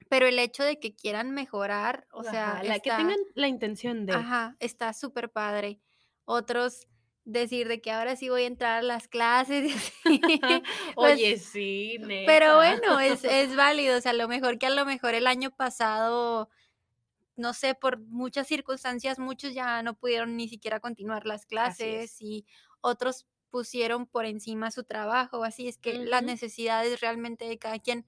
pero 0.09 0.27
el 0.27 0.39
hecho 0.39 0.63
de 0.63 0.79
que 0.79 0.95
quieran 0.95 1.31
mejorar, 1.31 2.07
o 2.11 2.23
sea, 2.23 2.61
la 2.63 2.79
que 2.79 2.89
tengan 2.89 3.19
la 3.35 3.47
intención 3.47 4.05
de. 4.05 4.13
Ajá, 4.13 4.57
está 4.59 4.91
súper 4.93 5.31
padre. 5.31 5.79
Otros 6.25 6.87
decir 7.31 7.67
de 7.67 7.81
que 7.81 7.91
ahora 7.91 8.15
sí 8.15 8.29
voy 8.29 8.43
a 8.43 8.47
entrar 8.47 8.79
a 8.79 8.81
las 8.81 9.07
clases. 9.07 9.93
Pues 10.95 11.13
Oye, 11.15 11.37
sí, 11.37 11.97
Pero 12.25 12.55
bueno, 12.55 12.99
es, 12.99 13.23
es 13.23 13.55
válido. 13.55 13.97
O 13.97 14.01
sea, 14.01 14.11
a 14.11 14.15
lo 14.15 14.27
mejor 14.27 14.57
que 14.57 14.65
a 14.65 14.71
lo 14.71 14.85
mejor 14.85 15.13
el 15.13 15.27
año 15.27 15.51
pasado, 15.51 16.49
no 17.35 17.53
sé, 17.53 17.75
por 17.75 17.99
muchas 17.99 18.47
circunstancias, 18.47 19.19
muchos 19.19 19.53
ya 19.53 19.81
no 19.83 19.95
pudieron 19.95 20.35
ni 20.35 20.49
siquiera 20.49 20.79
continuar 20.79 21.25
las 21.25 21.45
clases 21.45 22.21
y 22.21 22.45
otros 22.81 23.27
pusieron 23.49 24.07
por 24.07 24.25
encima 24.25 24.71
su 24.71 24.83
trabajo. 24.83 25.43
Así 25.43 25.67
es 25.67 25.77
que 25.77 25.93
las 25.93 26.23
necesidades 26.23 27.01
realmente 27.01 27.45
de 27.45 27.57
cada 27.57 27.79
quien 27.79 28.05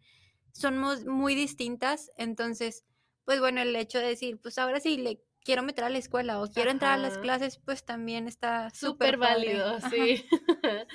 somos 0.54 1.06
muy 1.06 1.34
distintas, 1.36 2.12
entonces, 2.18 2.84
pues 3.24 3.40
bueno, 3.40 3.62
el 3.62 3.76
hecho 3.76 4.00
de 4.00 4.08
decir, 4.08 4.40
pues 4.42 4.58
ahora 4.58 4.80
sí 4.82 4.98
le 4.98 5.24
quiero 5.44 5.64
meter 5.64 5.84
a 5.84 5.90
la 5.90 5.98
escuela 5.98 6.42
o 6.42 6.48
quiero 6.48 6.72
entrar 6.72 6.94
a 6.94 7.02
las 7.02 7.18
clases, 7.18 7.58
pues 7.58 7.84
también 7.84 8.28
está 8.28 8.70
súper 8.72 9.18
válido, 9.18 9.80
sí. 9.90 10.24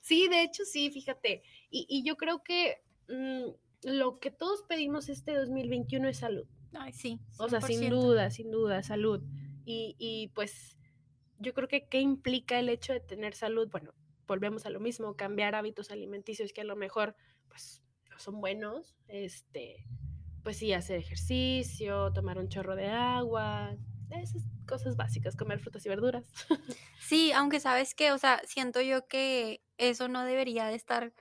sí, 0.00 0.28
de 0.28 0.42
hecho 0.42 0.64
sí, 0.64 0.90
fíjate. 0.90 1.42
Y, 1.70 1.86
y 1.88 2.04
yo 2.04 2.16
creo 2.16 2.42
que 2.42 2.82
mm, 3.08 3.50
lo 3.84 4.18
que 4.18 4.30
todos 4.30 4.62
pedimos 4.68 5.08
este 5.08 5.34
2021 5.34 6.08
es 6.08 6.18
salud. 6.18 6.46
Ay, 6.74 6.92
sí. 6.92 7.20
O 7.38 7.48
sea, 7.48 7.60
sin 7.60 7.90
duda, 7.90 8.30
sin 8.30 8.50
duda, 8.50 8.82
salud. 8.82 9.22
Y, 9.64 9.94
y 9.98 10.28
pues 10.34 10.78
yo 11.38 11.52
creo 11.54 11.68
que 11.68 11.86
qué 11.86 12.00
implica 12.00 12.58
el 12.58 12.68
hecho 12.68 12.92
de 12.92 13.00
tener 13.00 13.34
salud, 13.34 13.68
bueno, 13.70 13.92
volvemos 14.26 14.66
a 14.66 14.70
lo 14.70 14.80
mismo, 14.80 15.16
cambiar 15.16 15.54
hábitos 15.54 15.90
alimenticios 15.90 16.52
que 16.52 16.62
a 16.62 16.64
lo 16.64 16.76
mejor, 16.76 17.14
pues 17.48 17.82
son 18.16 18.40
buenos, 18.40 18.94
este, 19.08 19.84
pues 20.42 20.56
sí, 20.56 20.72
hacer 20.72 20.98
ejercicio, 20.98 22.12
tomar 22.12 22.38
un 22.38 22.48
chorro 22.48 22.76
de 22.76 22.86
agua, 22.86 23.76
esas 24.20 24.42
cosas 24.66 24.96
básicas, 24.96 25.36
comer 25.36 25.60
frutas 25.60 25.84
y 25.86 25.88
verduras. 25.88 26.32
Sí, 27.00 27.32
aunque 27.32 27.60
sabes 27.60 27.94
que, 27.94 28.12
o 28.12 28.18
sea, 28.18 28.40
siento 28.46 28.80
yo 28.80 29.06
que 29.06 29.62
eso 29.76 30.08
no 30.08 30.24
debería 30.24 30.66
de 30.66 30.74
estar 30.76 31.12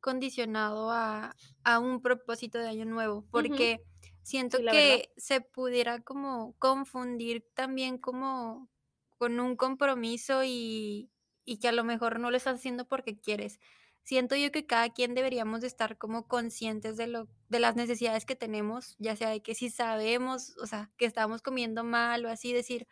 condicionado 0.00 0.90
a, 0.90 1.34
a 1.64 1.78
un 1.78 2.02
propósito 2.02 2.58
de 2.58 2.68
año 2.68 2.84
nuevo, 2.84 3.24
porque 3.30 3.80
siento 4.22 4.58
que 4.58 5.10
se 5.16 5.40
pudiera 5.40 6.00
como 6.00 6.54
confundir 6.58 7.46
también 7.54 7.98
como 7.98 8.68
con 9.16 9.40
un 9.40 9.56
compromiso 9.56 10.44
y, 10.44 11.10
y 11.44 11.58
que 11.58 11.68
a 11.68 11.72
lo 11.72 11.82
mejor 11.84 12.20
no 12.20 12.30
lo 12.30 12.36
estás 12.36 12.56
haciendo 12.56 12.86
porque 12.86 13.18
quieres 13.18 13.58
siento 14.08 14.36
yo 14.36 14.50
que 14.50 14.64
cada 14.64 14.88
quien 14.88 15.14
deberíamos 15.14 15.60
de 15.60 15.66
estar 15.66 15.98
como 15.98 16.26
conscientes 16.26 16.96
de 16.96 17.08
lo 17.08 17.28
de 17.50 17.60
las 17.60 17.76
necesidades 17.76 18.24
que 18.24 18.36
tenemos, 18.36 18.96
ya 18.98 19.14
sea 19.16 19.28
de 19.28 19.42
que 19.42 19.54
si 19.54 19.68
sabemos, 19.68 20.56
o 20.62 20.66
sea, 20.66 20.90
que 20.96 21.04
estamos 21.04 21.42
comiendo 21.42 21.84
mal 21.84 22.24
o 22.24 22.30
así 22.30 22.54
decir, 22.54 22.88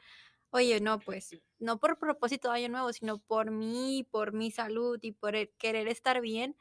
oye, 0.51 0.79
no, 0.79 0.99
pues 0.99 1.31
no 1.59 1.81
por 1.81 1.99
propósito 1.99 2.51
de 2.51 2.59
año 2.59 2.69
nuevo, 2.69 2.93
sino 2.93 3.19
por 3.19 3.51
mí, 3.51 4.07
por 4.11 4.35
mi 4.35 4.51
salud 4.51 4.99
y 5.01 5.13
por 5.13 5.33
querer 5.57 5.89
estar 5.89 6.21
bien, 6.21 6.55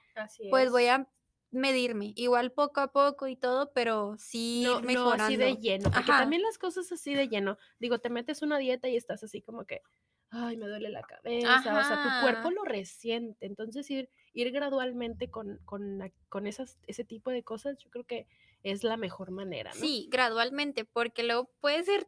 pues 0.49 0.71
voy 0.71 0.85
a 0.85 1.09
medirme, 1.51 2.13
igual 2.15 2.53
poco 2.53 2.79
a 2.79 2.93
poco 2.93 3.27
y 3.27 3.35
todo, 3.35 3.73
pero 3.73 4.15
sí 4.17 4.63
no, 4.63 4.79
mejorando. 4.79 5.17
No 5.17 5.23
así 5.25 5.35
de 5.35 5.57
lleno, 5.57 5.91
porque 5.91 6.07
también 6.07 6.41
las 6.41 6.57
cosas 6.57 6.89
así 6.93 7.13
de 7.13 7.27
lleno, 7.27 7.57
digo, 7.77 7.99
te 7.99 8.09
metes 8.09 8.41
una 8.41 8.57
dieta 8.57 8.87
y 8.87 8.95
estás 8.95 9.21
así 9.21 9.41
como 9.41 9.65
que, 9.65 9.81
ay, 10.29 10.55
me 10.55 10.69
duele 10.69 10.91
la 10.91 11.01
cabeza, 11.01 11.59
o 11.59 11.83
sea, 11.83 12.03
tu 12.03 12.25
cuerpo 12.25 12.51
lo 12.51 12.63
resiente, 12.63 13.45
entonces 13.45 13.91
ir 13.91 14.09
ir 14.35 14.51
gradualmente 14.51 15.29
con, 15.31 15.57
con, 15.65 16.11
con 16.29 16.45
esas, 16.45 16.77
ese 16.85 17.03
tipo 17.03 17.31
de 17.31 17.41
cosas, 17.41 17.77
yo 17.79 17.89
creo 17.89 18.03
que 18.03 18.27
es 18.63 18.83
la 18.83 18.97
mejor 18.97 19.31
manera, 19.31 19.71
¿no? 19.73 19.79
Sí, 19.79 20.07
gradualmente, 20.11 20.85
porque 20.85 21.23
luego 21.23 21.49
puede 21.61 21.83
ser 21.83 22.07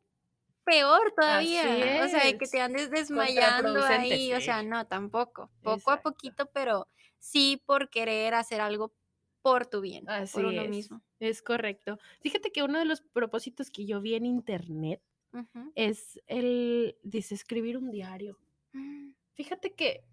peor 0.66 1.14
todavía, 1.16 1.64
o 2.04 2.10
sea, 2.10 2.38
que 2.38 2.46
te 2.46 2.60
andes 2.60 2.92
desmayando 2.92 3.84
ahí, 3.86 4.34
o 4.34 4.42
sea, 4.42 4.62
no, 4.62 4.86
tampoco, 4.86 5.50
poco 5.64 5.92
a 5.92 6.02
poquito, 6.02 6.46
pero 6.52 6.88
sí 7.18 7.64
por 7.66 7.90
querer 7.90 8.34
hacer 8.34 8.60
algo 8.60 8.94
por 9.42 9.66
tu 9.66 9.80
bien, 9.80 10.10
Así 10.10 10.34
por 10.34 10.46
uno 10.46 10.64
es, 10.64 10.70
mismo. 10.70 11.02
Es 11.22 11.42
correcto. 11.42 11.98
Fíjate 12.20 12.52
que 12.52 12.64
uno 12.64 12.80
de 12.80 12.86
los 12.86 13.02
propósitos 13.02 13.72
que 13.72 13.86
yo 13.86 14.02
vi 14.02 14.16
en 14.16 14.26
internet 14.26 15.02
es 15.76 16.20
el, 16.28 16.98
dice, 17.04 17.36
escribir 17.36 17.78
un 17.78 17.90
diario. 17.90 18.38
Mm. 18.74 19.12
Fíjate 19.36 19.74
que 19.74 20.04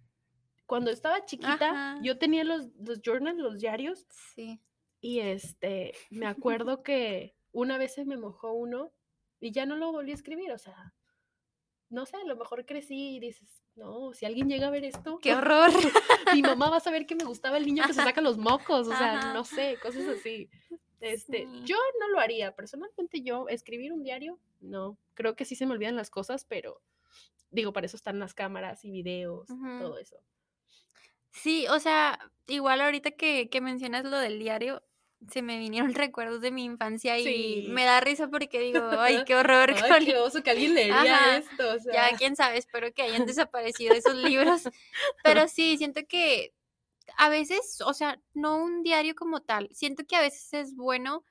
cuando 0.67 0.91
estaba 0.91 1.25
chiquita, 1.25 1.99
yo 2.03 2.19
tenía 2.19 2.45
los, 2.45 2.69
los 2.77 3.01
journals, 3.03 3.39
los 3.39 3.59
diarios. 3.59 4.07
Sí. 4.35 4.61
Y 5.01 5.21
este, 5.21 5.93
me 6.11 6.27
acuerdo 6.27 6.83
que 6.83 7.37
una 7.53 7.79
vez 7.79 7.95
se 7.95 8.05
me 8.05 8.17
mojó 8.17 8.53
uno 8.53 8.93
y 9.41 9.53
ya 9.53 9.67
no 9.67 9.77
lo 9.77 9.93
volví 9.93 10.11
a 10.11 10.15
escribir, 10.15 10.53
o 10.53 10.59
sea, 10.59 10.95
no 11.91 12.07
sé, 12.07 12.17
a 12.17 12.25
lo 12.25 12.37
mejor 12.37 12.65
crecí 12.65 13.17
y 13.17 13.21
dices, 13.21 13.63
no, 13.77 14.13
si 14.15 14.25
alguien 14.27 14.49
llega 14.49 14.69
a 14.69 14.71
ver 14.71 14.85
esto. 14.85 15.19
¡Qué 15.21 15.35
horror! 15.35 15.71
mi 16.35 16.43
mamá 16.43 16.71
va 16.71 16.79
a 16.79 16.81
saber 16.81 17.07
que 17.07 17.15
me 17.15 17.25
gustaba 17.25 17.57
el 17.57 17.67
niño 17.67 17.85
que 17.87 17.93
se 17.93 18.03
saca 18.03 18.21
los 18.21 18.39
mocos, 18.39 18.89
o 18.89 18.97
sea, 18.97 19.33
no 19.33 19.45
sé, 19.45 19.79
cosas 19.83 20.07
así. 20.09 20.49
Este, 21.01 21.47
yo 21.65 21.77
no 22.01 22.09
lo 22.09 22.19
haría, 22.19 22.55
personalmente 22.57 23.21
yo, 23.21 23.47
escribir 23.49 23.93
un 23.93 24.03
diario, 24.03 24.39
no, 24.61 24.97
creo 25.13 25.37
que 25.37 25.45
sí 25.45 25.55
se 25.55 25.67
me 25.67 25.73
olvidan 25.73 25.97
las 25.97 26.09
cosas, 26.09 26.47
pero 26.47 26.81
digo, 27.51 27.75
para 27.75 27.87
eso 27.87 27.97
están 27.97 28.19
las 28.19 28.33
cámaras 28.33 28.85
y 28.85 28.91
videos, 28.91 29.47
todo 29.47 29.99
eso. 29.99 30.17
Sí, 31.35 31.67
o 31.69 31.81
sea, 31.81 32.19
igual 32.47 32.81
ahorita 32.81 33.11
que, 33.11 33.51
que 33.51 33.61
mencionas 33.61 34.05
lo 34.05 34.19
del 34.19 34.39
diario, 34.39 34.83
se 35.31 35.43
me 35.43 35.59
vinieron 35.59 35.95
recuerdos 35.95 36.41
de 36.41 36.51
mi 36.51 36.65
infancia 36.65 37.19
y 37.19 37.67
me 37.69 37.85
da 37.85 38.01
risa 38.01 38.29
porque 38.29 38.61
digo, 38.61 38.89
ay, 38.99 39.25
qué 39.27 39.35
horror. 39.37 39.75
Ay, 39.91 40.07
qué 40.07 40.17
oso 40.17 40.43
que 40.43 40.51
alguien 40.51 40.75
leería 40.75 41.37
esto. 41.37 41.77
Ya, 41.93 42.17
quién 42.17 42.37
sabe, 42.37 42.59
espero 42.59 42.93
que 42.93 43.03
hayan 43.03 43.27
desaparecido 43.27 43.95
esos 43.95 44.15
libros. 44.15 44.63
Pero 45.23 45.49
sí, 45.49 45.77
siento 45.77 46.03
que 46.09 46.55
a 47.17 47.29
veces, 47.29 47.81
o 47.85 47.93
sea, 47.93 48.21
no 48.33 48.57
un 48.57 48.83
diario 48.83 49.15
como 49.15 49.43
tal, 49.43 49.69
siento 49.73 50.07
que 50.07 50.17
a 50.17 50.21
veces 50.21 50.55
es 50.55 50.75
bueno 50.75 51.25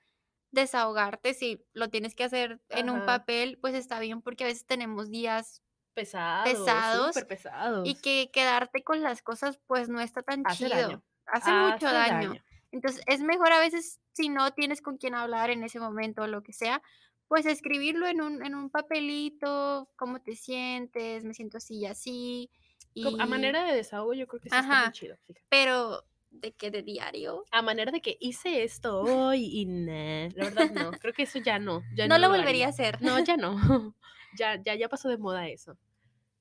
desahogarte, 0.52 1.34
si 1.34 1.66
lo 1.74 1.90
tienes 1.90 2.14
que 2.14 2.24
hacer 2.24 2.62
en 2.70 2.92
un 2.92 3.08
papel, 3.08 3.58
pues 3.60 3.74
está 3.74 4.00
bien 4.00 4.22
porque 4.22 4.44
a 4.44 4.48
veces 4.48 4.68
tenemos 4.68 5.10
días 5.10 5.64
pesados, 5.94 6.50
pesados, 6.50 7.24
pesados. 7.26 7.88
y 7.88 7.96
que 7.96 8.30
quedarte 8.32 8.84
con 8.84 9.02
las 9.02 9.22
cosas 9.22 9.60
pues 9.68 9.90
no 9.90 10.00
está 10.00 10.22
tan 10.22 10.44
chido. 10.46 11.04
Hace, 11.26 11.52
mucho 11.52 11.86
daño. 11.86 12.34
Entonces, 12.72 13.04
es 13.06 13.22
mejor 13.22 13.54
a 13.54 13.60
veces, 13.60 14.00
si 14.14 14.30
no 14.30 14.52
tienes 14.52 14.82
con 14.82 14.98
quién 14.98 15.14
hablar 15.14 15.52
en 15.52 15.64
ese 15.64 15.80
momento 15.80 16.24
o 16.24 16.28
lo 16.28 16.42
que 16.42 16.54
sea, 16.54 16.82
pues 17.28 17.46
escribirlo 17.46 18.08
en 18.08 18.22
un, 18.22 18.46
en 18.46 18.56
un 18.56 18.70
papelito, 18.70 19.90
cómo 19.96 20.22
te 20.22 20.36
sientes, 20.36 21.24
me 21.24 21.34
siento 21.34 21.58
así 21.58 21.78
y 21.78 21.86
así. 21.86 22.52
Y... 22.94 23.20
A 23.20 23.26
manera 23.26 23.64
de 23.64 23.76
desahogo, 23.76 24.14
yo 24.14 24.28
creo 24.28 24.42
que 24.42 24.50
sí 24.50 24.56
está 24.56 24.84
muy 24.84 24.92
chido. 24.92 25.18
Pero, 25.50 26.04
¿de 26.32 26.52
qué? 26.54 26.72
¿De 26.72 26.84
diario? 26.84 27.46
A 27.52 27.62
manera 27.62 27.92
de 27.92 28.02
que 28.02 28.18
hice 28.20 28.64
esto 28.64 29.02
hoy 29.02 29.46
y 29.46 29.66
nah, 29.66 30.30
la 30.36 30.50
verdad 30.50 30.72
no, 30.72 30.92
creo 30.92 31.14
que 31.14 31.24
eso 31.24 31.40
ya 31.40 31.60
no. 31.60 31.84
Ya 31.96 32.08
no, 32.08 32.18
lo 32.18 32.30
volvería 32.30 32.68
a 32.68 32.70
hacer. 32.70 33.02
No, 33.02 33.20
ya 33.20 33.38
no. 33.38 33.96
Ya, 34.38 34.62
ya, 34.62 34.76
ya 34.76 34.90
pasó 34.90 35.10
de 35.10 35.18
moda 35.18 35.48
eso. 35.48 35.78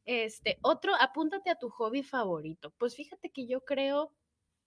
Este, 0.04 0.58
otro, 0.62 0.92
apúntate 1.00 1.50
a 1.50 1.56
tu 1.56 1.70
hobby 1.70 2.02
favorito. 2.02 2.72
Pues 2.78 2.96
fíjate 2.96 3.30
que 3.30 3.46
yo 3.46 3.64
creo 3.64 4.12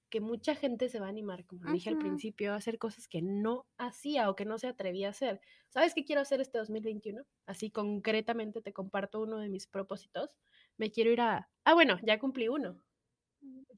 que 0.10 0.22
mucha 0.22 0.56
gente 0.56 0.88
se 0.88 1.00
va 1.00 1.08
a 1.08 1.10
animar, 1.10 1.46
como 1.46 1.72
dije 1.72 1.90
al 1.90 1.98
principio, 1.98 2.54
a 2.54 2.58
hacer 2.58 2.78
cosas 2.78 3.08
que 3.08 3.22
no 3.22 3.66
hacía 3.78 4.30
o 4.30 4.36
que 4.36 4.46
no 4.46 4.58
se 4.58 4.68
atrevía 4.68 5.08
a 5.08 5.12
hacer. 5.12 5.42
¿Sabes 5.70 5.94
qué 5.94 6.06
quiero 6.06 6.22
hacer 6.22 6.40
este 6.42 6.58
2021? 6.58 7.24
Así 7.46 7.70
concretamente 7.70 8.62
te 8.62 8.72
comparto 8.72 9.20
uno 9.22 9.40
de 9.40 9.50
mis 9.50 9.68
propósitos. 9.68 10.30
Me 10.78 10.92
quiero 10.92 11.12
ir 11.12 11.22
a... 11.22 11.50
Ah, 11.66 11.74
bueno, 11.74 11.98
ya 12.04 12.20
cumplí 12.20 12.48
uno. 12.48 12.80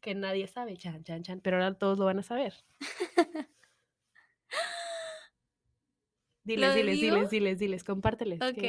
Que 0.02 0.14
nadie 0.14 0.48
sabe, 0.48 0.78
chan, 0.78 1.04
chan, 1.04 1.24
chan, 1.24 1.42
pero 1.42 1.58
ahora 1.58 1.78
todos 1.78 1.98
lo 1.98 2.06
van 2.06 2.20
a 2.20 2.24
saber. 2.24 2.54
Diles, 6.48 6.76
diles, 6.76 7.02
diles, 7.02 7.30
diles, 7.30 7.60
diles, 7.60 7.84
compárteles. 7.84 8.40
Ok, 8.42 8.64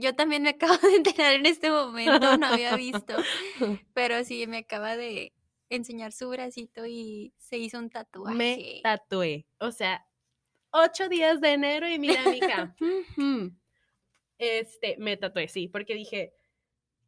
yo 0.00 0.14
también 0.14 0.44
me 0.44 0.50
acabo 0.56 0.76
de 0.76 0.94
enterar 0.94 1.34
en 1.34 1.44
este 1.44 1.72
momento, 1.72 2.38
no 2.38 2.46
había 2.46 2.76
visto, 2.76 3.16
pero 3.94 4.22
sí, 4.22 4.46
me 4.46 4.58
acaba 4.58 4.96
de 4.96 5.32
enseñar 5.68 6.12
su 6.12 6.28
bracito 6.28 6.86
y 6.86 7.34
se 7.36 7.58
hizo 7.58 7.80
un 7.80 7.90
tatuaje. 7.90 8.36
Me 8.36 8.80
tatué. 8.80 9.44
O 9.58 9.72
sea, 9.72 10.06
ocho 10.70 11.08
días 11.08 11.40
de 11.40 11.54
enero 11.54 11.88
y 11.88 11.98
mira, 11.98 12.22
mija. 12.30 12.76
este, 14.38 14.96
me 14.98 15.16
tatué, 15.16 15.48
sí, 15.48 15.66
porque 15.66 15.96
dije, 15.96 16.32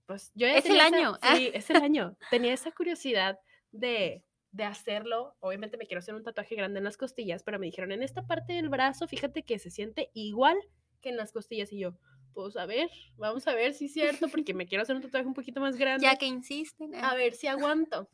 pues 0.06 0.32
yo 0.34 0.48
Es 0.48 0.66
el 0.66 0.80
año. 0.80 1.16
sí, 1.36 1.52
es 1.54 1.70
el 1.70 1.76
año. 1.76 2.16
Tenía 2.28 2.54
esa 2.54 2.72
curiosidad 2.72 3.38
de, 3.70 4.24
de 4.50 4.64
hacerlo. 4.64 5.36
Obviamente 5.40 5.76
me 5.76 5.86
quiero 5.86 6.00
hacer 6.00 6.14
un 6.14 6.24
tatuaje 6.24 6.54
grande 6.54 6.78
en 6.78 6.84
las 6.84 6.96
costillas, 6.96 7.42
pero 7.42 7.58
me 7.58 7.66
dijeron, 7.66 7.92
en 7.92 8.02
esta 8.02 8.26
parte 8.26 8.54
del 8.54 8.68
brazo, 8.68 9.06
fíjate 9.08 9.42
que 9.42 9.58
se 9.58 9.70
siente 9.70 10.10
igual 10.14 10.56
que 11.00 11.10
en 11.10 11.16
las 11.16 11.32
costillas. 11.32 11.72
Y 11.72 11.78
yo, 11.78 11.98
pues 12.32 12.56
a 12.56 12.66
ver, 12.66 12.90
vamos 13.16 13.46
a 13.46 13.54
ver 13.54 13.74
si 13.74 13.86
es 13.86 13.92
cierto, 13.92 14.28
porque 14.28 14.54
me 14.54 14.66
quiero 14.66 14.82
hacer 14.82 14.96
un 14.96 15.02
tatuaje 15.02 15.26
un 15.26 15.34
poquito 15.34 15.60
más 15.60 15.76
grande. 15.76 16.04
Ya 16.04 16.16
que 16.16 16.26
insisten. 16.26 16.94
A 16.94 17.14
ver 17.14 17.34
si 17.34 17.46
aguanto. 17.46 18.08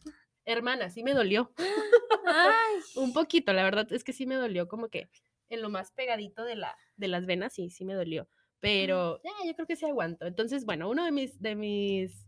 Hermana, 0.44 0.90
sí 0.90 1.02
me 1.02 1.14
dolió. 1.14 1.52
un 2.96 3.12
poquito, 3.12 3.52
la 3.52 3.64
verdad 3.64 3.90
es 3.92 4.04
que 4.04 4.12
sí 4.12 4.26
me 4.26 4.34
dolió, 4.34 4.68
como 4.68 4.88
que 4.88 5.08
en 5.48 5.62
lo 5.62 5.70
más 5.70 5.92
pegadito 5.92 6.44
de, 6.44 6.56
la, 6.56 6.76
de 6.96 7.08
las 7.08 7.26
venas, 7.26 7.54
sí, 7.54 7.70
sí 7.70 7.84
me 7.84 7.94
dolió. 7.94 8.28
Pero 8.60 9.20
ya, 9.22 9.30
yo 9.46 9.54
creo 9.54 9.66
que 9.66 9.76
sí 9.76 9.84
aguanto. 9.84 10.26
Entonces, 10.26 10.64
bueno, 10.64 10.88
uno 10.88 11.04
de 11.04 11.12
mis, 11.12 11.40
de 11.40 11.54
mis 11.54 12.26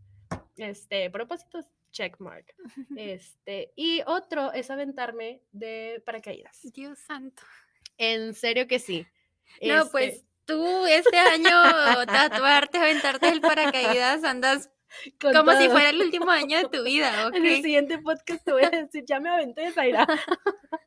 este, 0.55 1.09
propósitos, 1.09 1.65
checkmark. 1.97 2.53
Este, 2.97 3.73
y 3.75 4.01
otro 4.05 4.51
es 4.53 4.69
aventarme 4.69 5.41
de 5.51 6.01
paracaídas. 6.05 6.59
Dios 6.73 6.99
santo. 6.99 7.43
En 7.97 8.33
serio 8.33 8.67
que 8.67 8.79
sí. 8.79 9.05
No, 9.61 9.89
pues 9.89 10.15
este 10.15 10.27
tú 10.45 10.85
este 10.85 11.17
año 11.17 11.51
tatuarte, 12.05 12.77
aventarte 12.77 13.29
el 13.29 13.41
paracaídas, 13.41 14.23
andas 14.23 14.71
como 15.21 15.51
si 15.53 15.69
fuera 15.69 15.89
el 15.89 16.01
último 16.01 16.29
año 16.29 16.57
de 16.57 16.69
tu 16.69 16.83
vida, 16.83 17.29
En 17.35 17.45
el 17.45 17.61
siguiente 17.61 17.99
podcast 17.99 18.43
te 18.43 18.51
voy 18.51 18.63
a 18.63 18.69
decir, 18.69 19.03
ya 19.05 19.19
me 19.19 19.29
aventé 19.29 19.71
Zaira. 19.71 20.07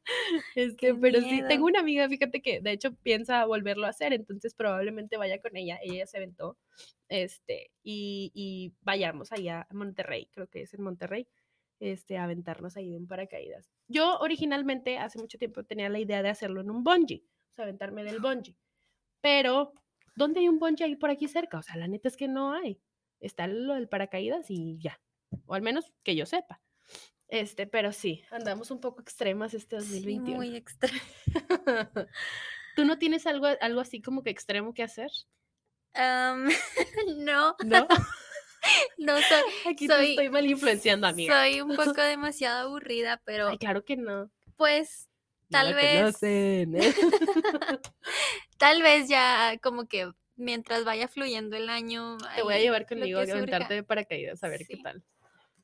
este, 0.55 0.95
pero 0.95 1.21
sí, 1.21 1.43
tengo 1.49 1.67
una 1.67 1.81
amiga, 1.81 2.09
fíjate 2.09 2.41
que 2.43 2.61
de 2.61 2.73
hecho 2.73 2.95
piensa 2.95 3.45
volverlo 3.45 3.87
a 3.87 3.91
hacer, 3.91 4.13
entonces 4.13 4.55
probablemente 4.55 5.17
vaya 5.17 5.41
con 5.41 5.57
ella. 5.57 5.79
Ella 5.83 6.07
se 6.07 6.17
aventó, 6.17 6.59
este, 7.09 7.71
y, 7.83 8.31
y 8.35 8.73
vayamos 8.83 9.33
allá 9.33 9.67
a 9.69 9.75
Monterrey, 9.75 10.29
creo 10.33 10.49
que 10.49 10.63
es 10.63 10.75
en 10.75 10.83
Monterrey, 10.83 11.29
este, 11.79 12.19
a 12.19 12.25
aventarnos 12.25 12.77
ahí 12.77 12.95
en 12.95 13.07
paracaídas. 13.07 13.71
Yo 13.89 14.19
originalmente, 14.19 14.99
hace 14.99 15.19
mucho 15.19 15.39
tiempo, 15.39 15.65
tenía 15.65 15.89
la 15.89 15.99
idea 15.99 16.23
de 16.23 16.29
hacerlo 16.29 16.61
en 16.61 16.71
un 16.71 16.85
bungee, 16.85 17.25
o 17.53 17.55
sea, 17.55 17.65
aventarme 17.65 18.05
del 18.05 18.21
bungee. 18.21 18.57
Pero, 19.21 19.73
¿dónde 20.17 20.41
hay 20.41 20.49
un 20.49 20.59
bungee 20.59 20.85
ahí 20.85 20.97
por 20.97 21.11
aquí 21.11 21.29
cerca? 21.29 21.59
O 21.59 21.63
sea, 21.63 21.77
la 21.77 21.89
neta 21.89 22.09
es 22.09 22.17
que 22.17 22.29
no 22.29 22.55
hay 22.55 22.81
está 23.21 23.47
lo 23.47 23.75
del 23.75 23.89
paracaídas 23.89 24.51
y 24.51 24.79
ya. 24.79 25.01
O 25.47 25.55
al 25.55 25.63
menos 25.63 25.93
que 26.03 26.17
yo 26.17 26.27
sepa. 26.27 26.61
Este, 27.29 27.67
pero 27.67 27.93
sí, 27.93 28.25
andamos 28.33 28.73
un 28.73 28.81
poco 28.81 29.01
extremas 29.01 29.55
este 29.55 29.77
2021. 29.77 30.37
muy 30.37 30.57
extremo. 30.57 30.99
¿Tú 32.77 32.85
no 32.85 32.99
tienes 32.99 33.27
algo, 33.27 33.47
algo 33.61 33.81
así 33.81 34.03
como 34.03 34.23
que 34.23 34.31
extremo 34.31 34.75
que 34.75 34.83
hacer? 34.83 35.11
no. 35.95 37.57
¿No? 37.65 37.89
no 38.99 39.17
soy. 39.17 39.71
Aquí 39.71 39.87
soy, 39.87 40.11
estoy 40.11 40.29
mal 40.29 40.47
influenciando, 40.47 41.07
amiga. 41.07 41.35
Soy 41.35 41.61
un 41.61 41.77
poco 41.77 42.03
demasiado 42.03 42.69
aburrida, 42.69 43.21
pero. 43.25 43.49
Ay, 43.49 43.59
claro 43.59 43.85
que 43.85 43.97
no. 43.97 44.31
Pues 44.57 45.09
tal 45.51 45.75
vez. 45.75 46.17
¿eh? 46.23 46.67
tal 48.59 48.83
vez 48.83 49.09
ya 49.09 49.57
como 49.63 49.87
que 49.87 50.11
mientras 50.41 50.85
vaya 50.85 51.07
fluyendo 51.09 51.57
el 51.57 51.69
año. 51.69 52.17
Te 52.35 52.43
voy 52.43 52.55
a 52.55 52.59
llevar 52.59 52.87
conmigo 52.87 53.19
a 53.19 53.23
aventarte 53.23 53.75
de 53.75 53.83
paracaídas 53.83 54.43
a 54.43 54.49
ver 54.49 54.67
qué 54.67 54.77
tal. 54.79 55.05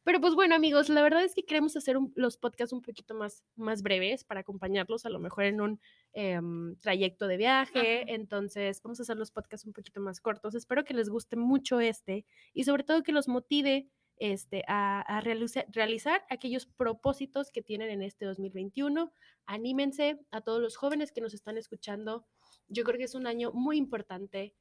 Pero 0.06 0.20
pues 0.20 0.36
bueno, 0.36 0.54
amigos, 0.54 0.88
la 0.88 1.02
verdad 1.02 1.24
es 1.24 1.34
que 1.34 1.44
queremos 1.44 1.76
hacer 1.76 1.96
los 2.14 2.36
podcasts 2.36 2.72
un 2.72 2.80
poquito 2.80 3.12
más, 3.12 3.42
más 3.56 3.82
breves 3.82 4.22
para 4.22 4.38
acompañarlos 4.38 5.04
a 5.04 5.10
lo 5.10 5.18
mejor 5.18 5.46
en 5.46 5.60
un 5.60 5.80
em, 6.12 6.76
trayecto 6.76 7.26
de 7.26 7.36
viaje. 7.36 8.04
Entonces, 8.14 8.80
vamos 8.84 9.00
a 9.00 9.02
hacer 9.02 9.16
los 9.16 9.32
podcasts 9.32 9.66
un 9.66 9.72
poquito 9.72 10.00
más 10.00 10.20
cortos. 10.20 10.54
Espero 10.54 10.84
que 10.84 10.94
les 10.94 11.08
guste 11.08 11.34
mucho 11.34 11.80
este 11.80 12.24
y 12.54 12.62
sobre 12.62 12.84
todo 12.84 13.02
que 13.02 13.10
los 13.10 13.26
motive 13.26 13.88
este, 14.18 14.62
a, 14.68 15.00
a 15.00 15.20
realizar, 15.22 15.66
realizar 15.72 16.24
aquellos 16.30 16.66
propósitos 16.66 17.50
que 17.50 17.62
tienen 17.62 17.90
en 17.90 18.02
este 18.02 18.26
2021. 18.26 19.12
Anímense 19.44 20.20
a 20.30 20.40
todos 20.40 20.62
los 20.62 20.76
jóvenes 20.76 21.10
que 21.10 21.20
nos 21.20 21.34
están 21.34 21.58
escuchando. 21.58 22.28
Yo 22.68 22.84
creo 22.84 22.96
que 22.96 23.04
es 23.06 23.16
un 23.16 23.26
año 23.26 23.50
muy 23.52 23.76
importante 23.76 24.54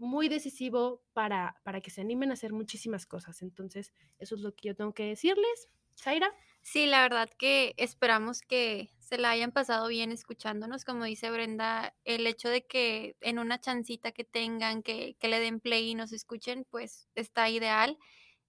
muy 0.00 0.28
decisivo 0.28 1.02
para, 1.12 1.60
para 1.62 1.80
que 1.80 1.90
se 1.90 2.00
animen 2.00 2.30
a 2.30 2.34
hacer 2.34 2.52
muchísimas 2.52 3.06
cosas. 3.06 3.42
Entonces, 3.42 3.92
eso 4.18 4.34
es 4.34 4.40
lo 4.40 4.54
que 4.54 4.68
yo 4.68 4.74
tengo 4.76 4.92
que 4.94 5.04
decirles. 5.04 5.68
Zaira. 5.96 6.34
Sí, 6.62 6.86
la 6.86 7.02
verdad 7.02 7.30
que 7.38 7.74
esperamos 7.78 8.42
que 8.42 8.90
se 8.98 9.18
la 9.18 9.30
hayan 9.30 9.52
pasado 9.52 9.88
bien 9.88 10.12
escuchándonos. 10.12 10.84
Como 10.84 11.04
dice 11.04 11.30
Brenda, 11.30 11.94
el 12.04 12.26
hecho 12.26 12.48
de 12.48 12.66
que 12.66 13.16
en 13.20 13.38
una 13.38 13.60
chancita 13.60 14.12
que 14.12 14.24
tengan, 14.24 14.82
que, 14.82 15.16
que 15.18 15.28
le 15.28 15.40
den 15.40 15.60
play 15.60 15.90
y 15.90 15.94
nos 15.94 16.12
escuchen, 16.12 16.66
pues 16.70 17.08
está 17.14 17.48
ideal. 17.50 17.98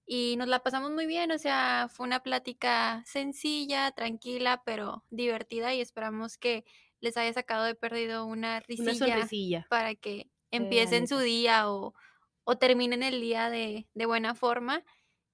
y 0.06 0.36
nos 0.36 0.48
la 0.48 0.62
pasamos 0.62 0.90
muy 0.90 1.06
bien, 1.06 1.30
o 1.32 1.38
sea, 1.38 1.88
fue 1.90 2.06
una 2.06 2.22
plática 2.22 3.02
sencilla, 3.06 3.92
tranquila, 3.92 4.62
pero 4.64 5.04
divertida 5.10 5.74
y 5.74 5.80
esperamos 5.80 6.38
que 6.38 6.64
les 7.00 7.16
haya 7.16 7.32
sacado 7.32 7.64
de 7.64 7.74
perdido 7.74 8.26
una 8.26 8.60
risilla 8.60 9.66
para 9.68 9.94
que 9.94 10.30
empiecen 10.52 11.08
su 11.08 11.18
día 11.18 11.70
o, 11.70 11.94
o, 12.44 12.56
terminen 12.56 13.02
el 13.02 13.20
día 13.20 13.50
de, 13.50 13.88
de 13.94 14.06
buena 14.06 14.36
forma 14.36 14.84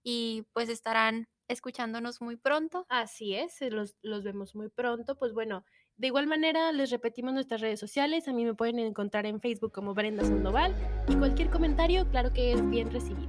y 0.03 0.47
pues 0.55 0.71
estarán 0.71 1.29
escuchándonos 1.49 2.21
muy 2.21 2.37
pronto. 2.37 2.87
Así 2.89 3.35
es, 3.35 3.61
los, 3.71 3.97
los 4.03 4.23
vemos 4.25 4.55
muy 4.55 4.69
pronto. 4.69 5.17
Pues 5.17 5.33
bueno, 5.33 5.65
de 5.97 6.07
igual 6.07 6.27
manera 6.27 6.71
les 6.73 6.91
repetimos 6.91 7.35
nuestras 7.35 7.61
redes 7.61 7.81
sociales. 7.81 8.29
A 8.29 8.33
mí 8.33 8.45
me 8.45 8.55
pueden 8.55 8.79
encontrar 8.79 9.27
en 9.27 9.41
Facebook 9.41 9.73
como 9.73 9.95
Brenda 9.95 10.25
Sandoval 10.25 10.75
y 11.09 11.17
cualquier 11.17 11.51
comentario, 11.51 12.09
claro 12.11 12.33
que 12.33 12.53
es 12.53 12.71
bien 12.71 12.91
recibido. 12.91 13.29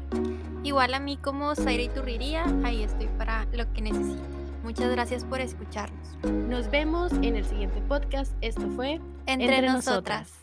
Igual 0.64 0.94
a 0.94 1.00
mí 1.00 1.18
como 1.18 1.56
Zaira 1.56 1.84
Iturriría, 1.84 2.46
ahí 2.64 2.84
estoy 2.84 3.08
para 3.18 3.46
lo 3.54 3.72
que 3.74 3.82
necesiten. 3.82 4.40
Muchas 4.62 4.92
gracias 4.92 5.24
por 5.24 5.40
escucharnos. 5.40 6.18
Nos 6.24 6.70
vemos 6.70 7.14
en 7.14 7.38
el 7.38 7.46
siguiente 7.46 7.82
podcast. 7.82 8.36
Esto 8.42 8.70
fue 8.72 9.00
Entre, 9.26 9.62
nosotras. 9.62 10.39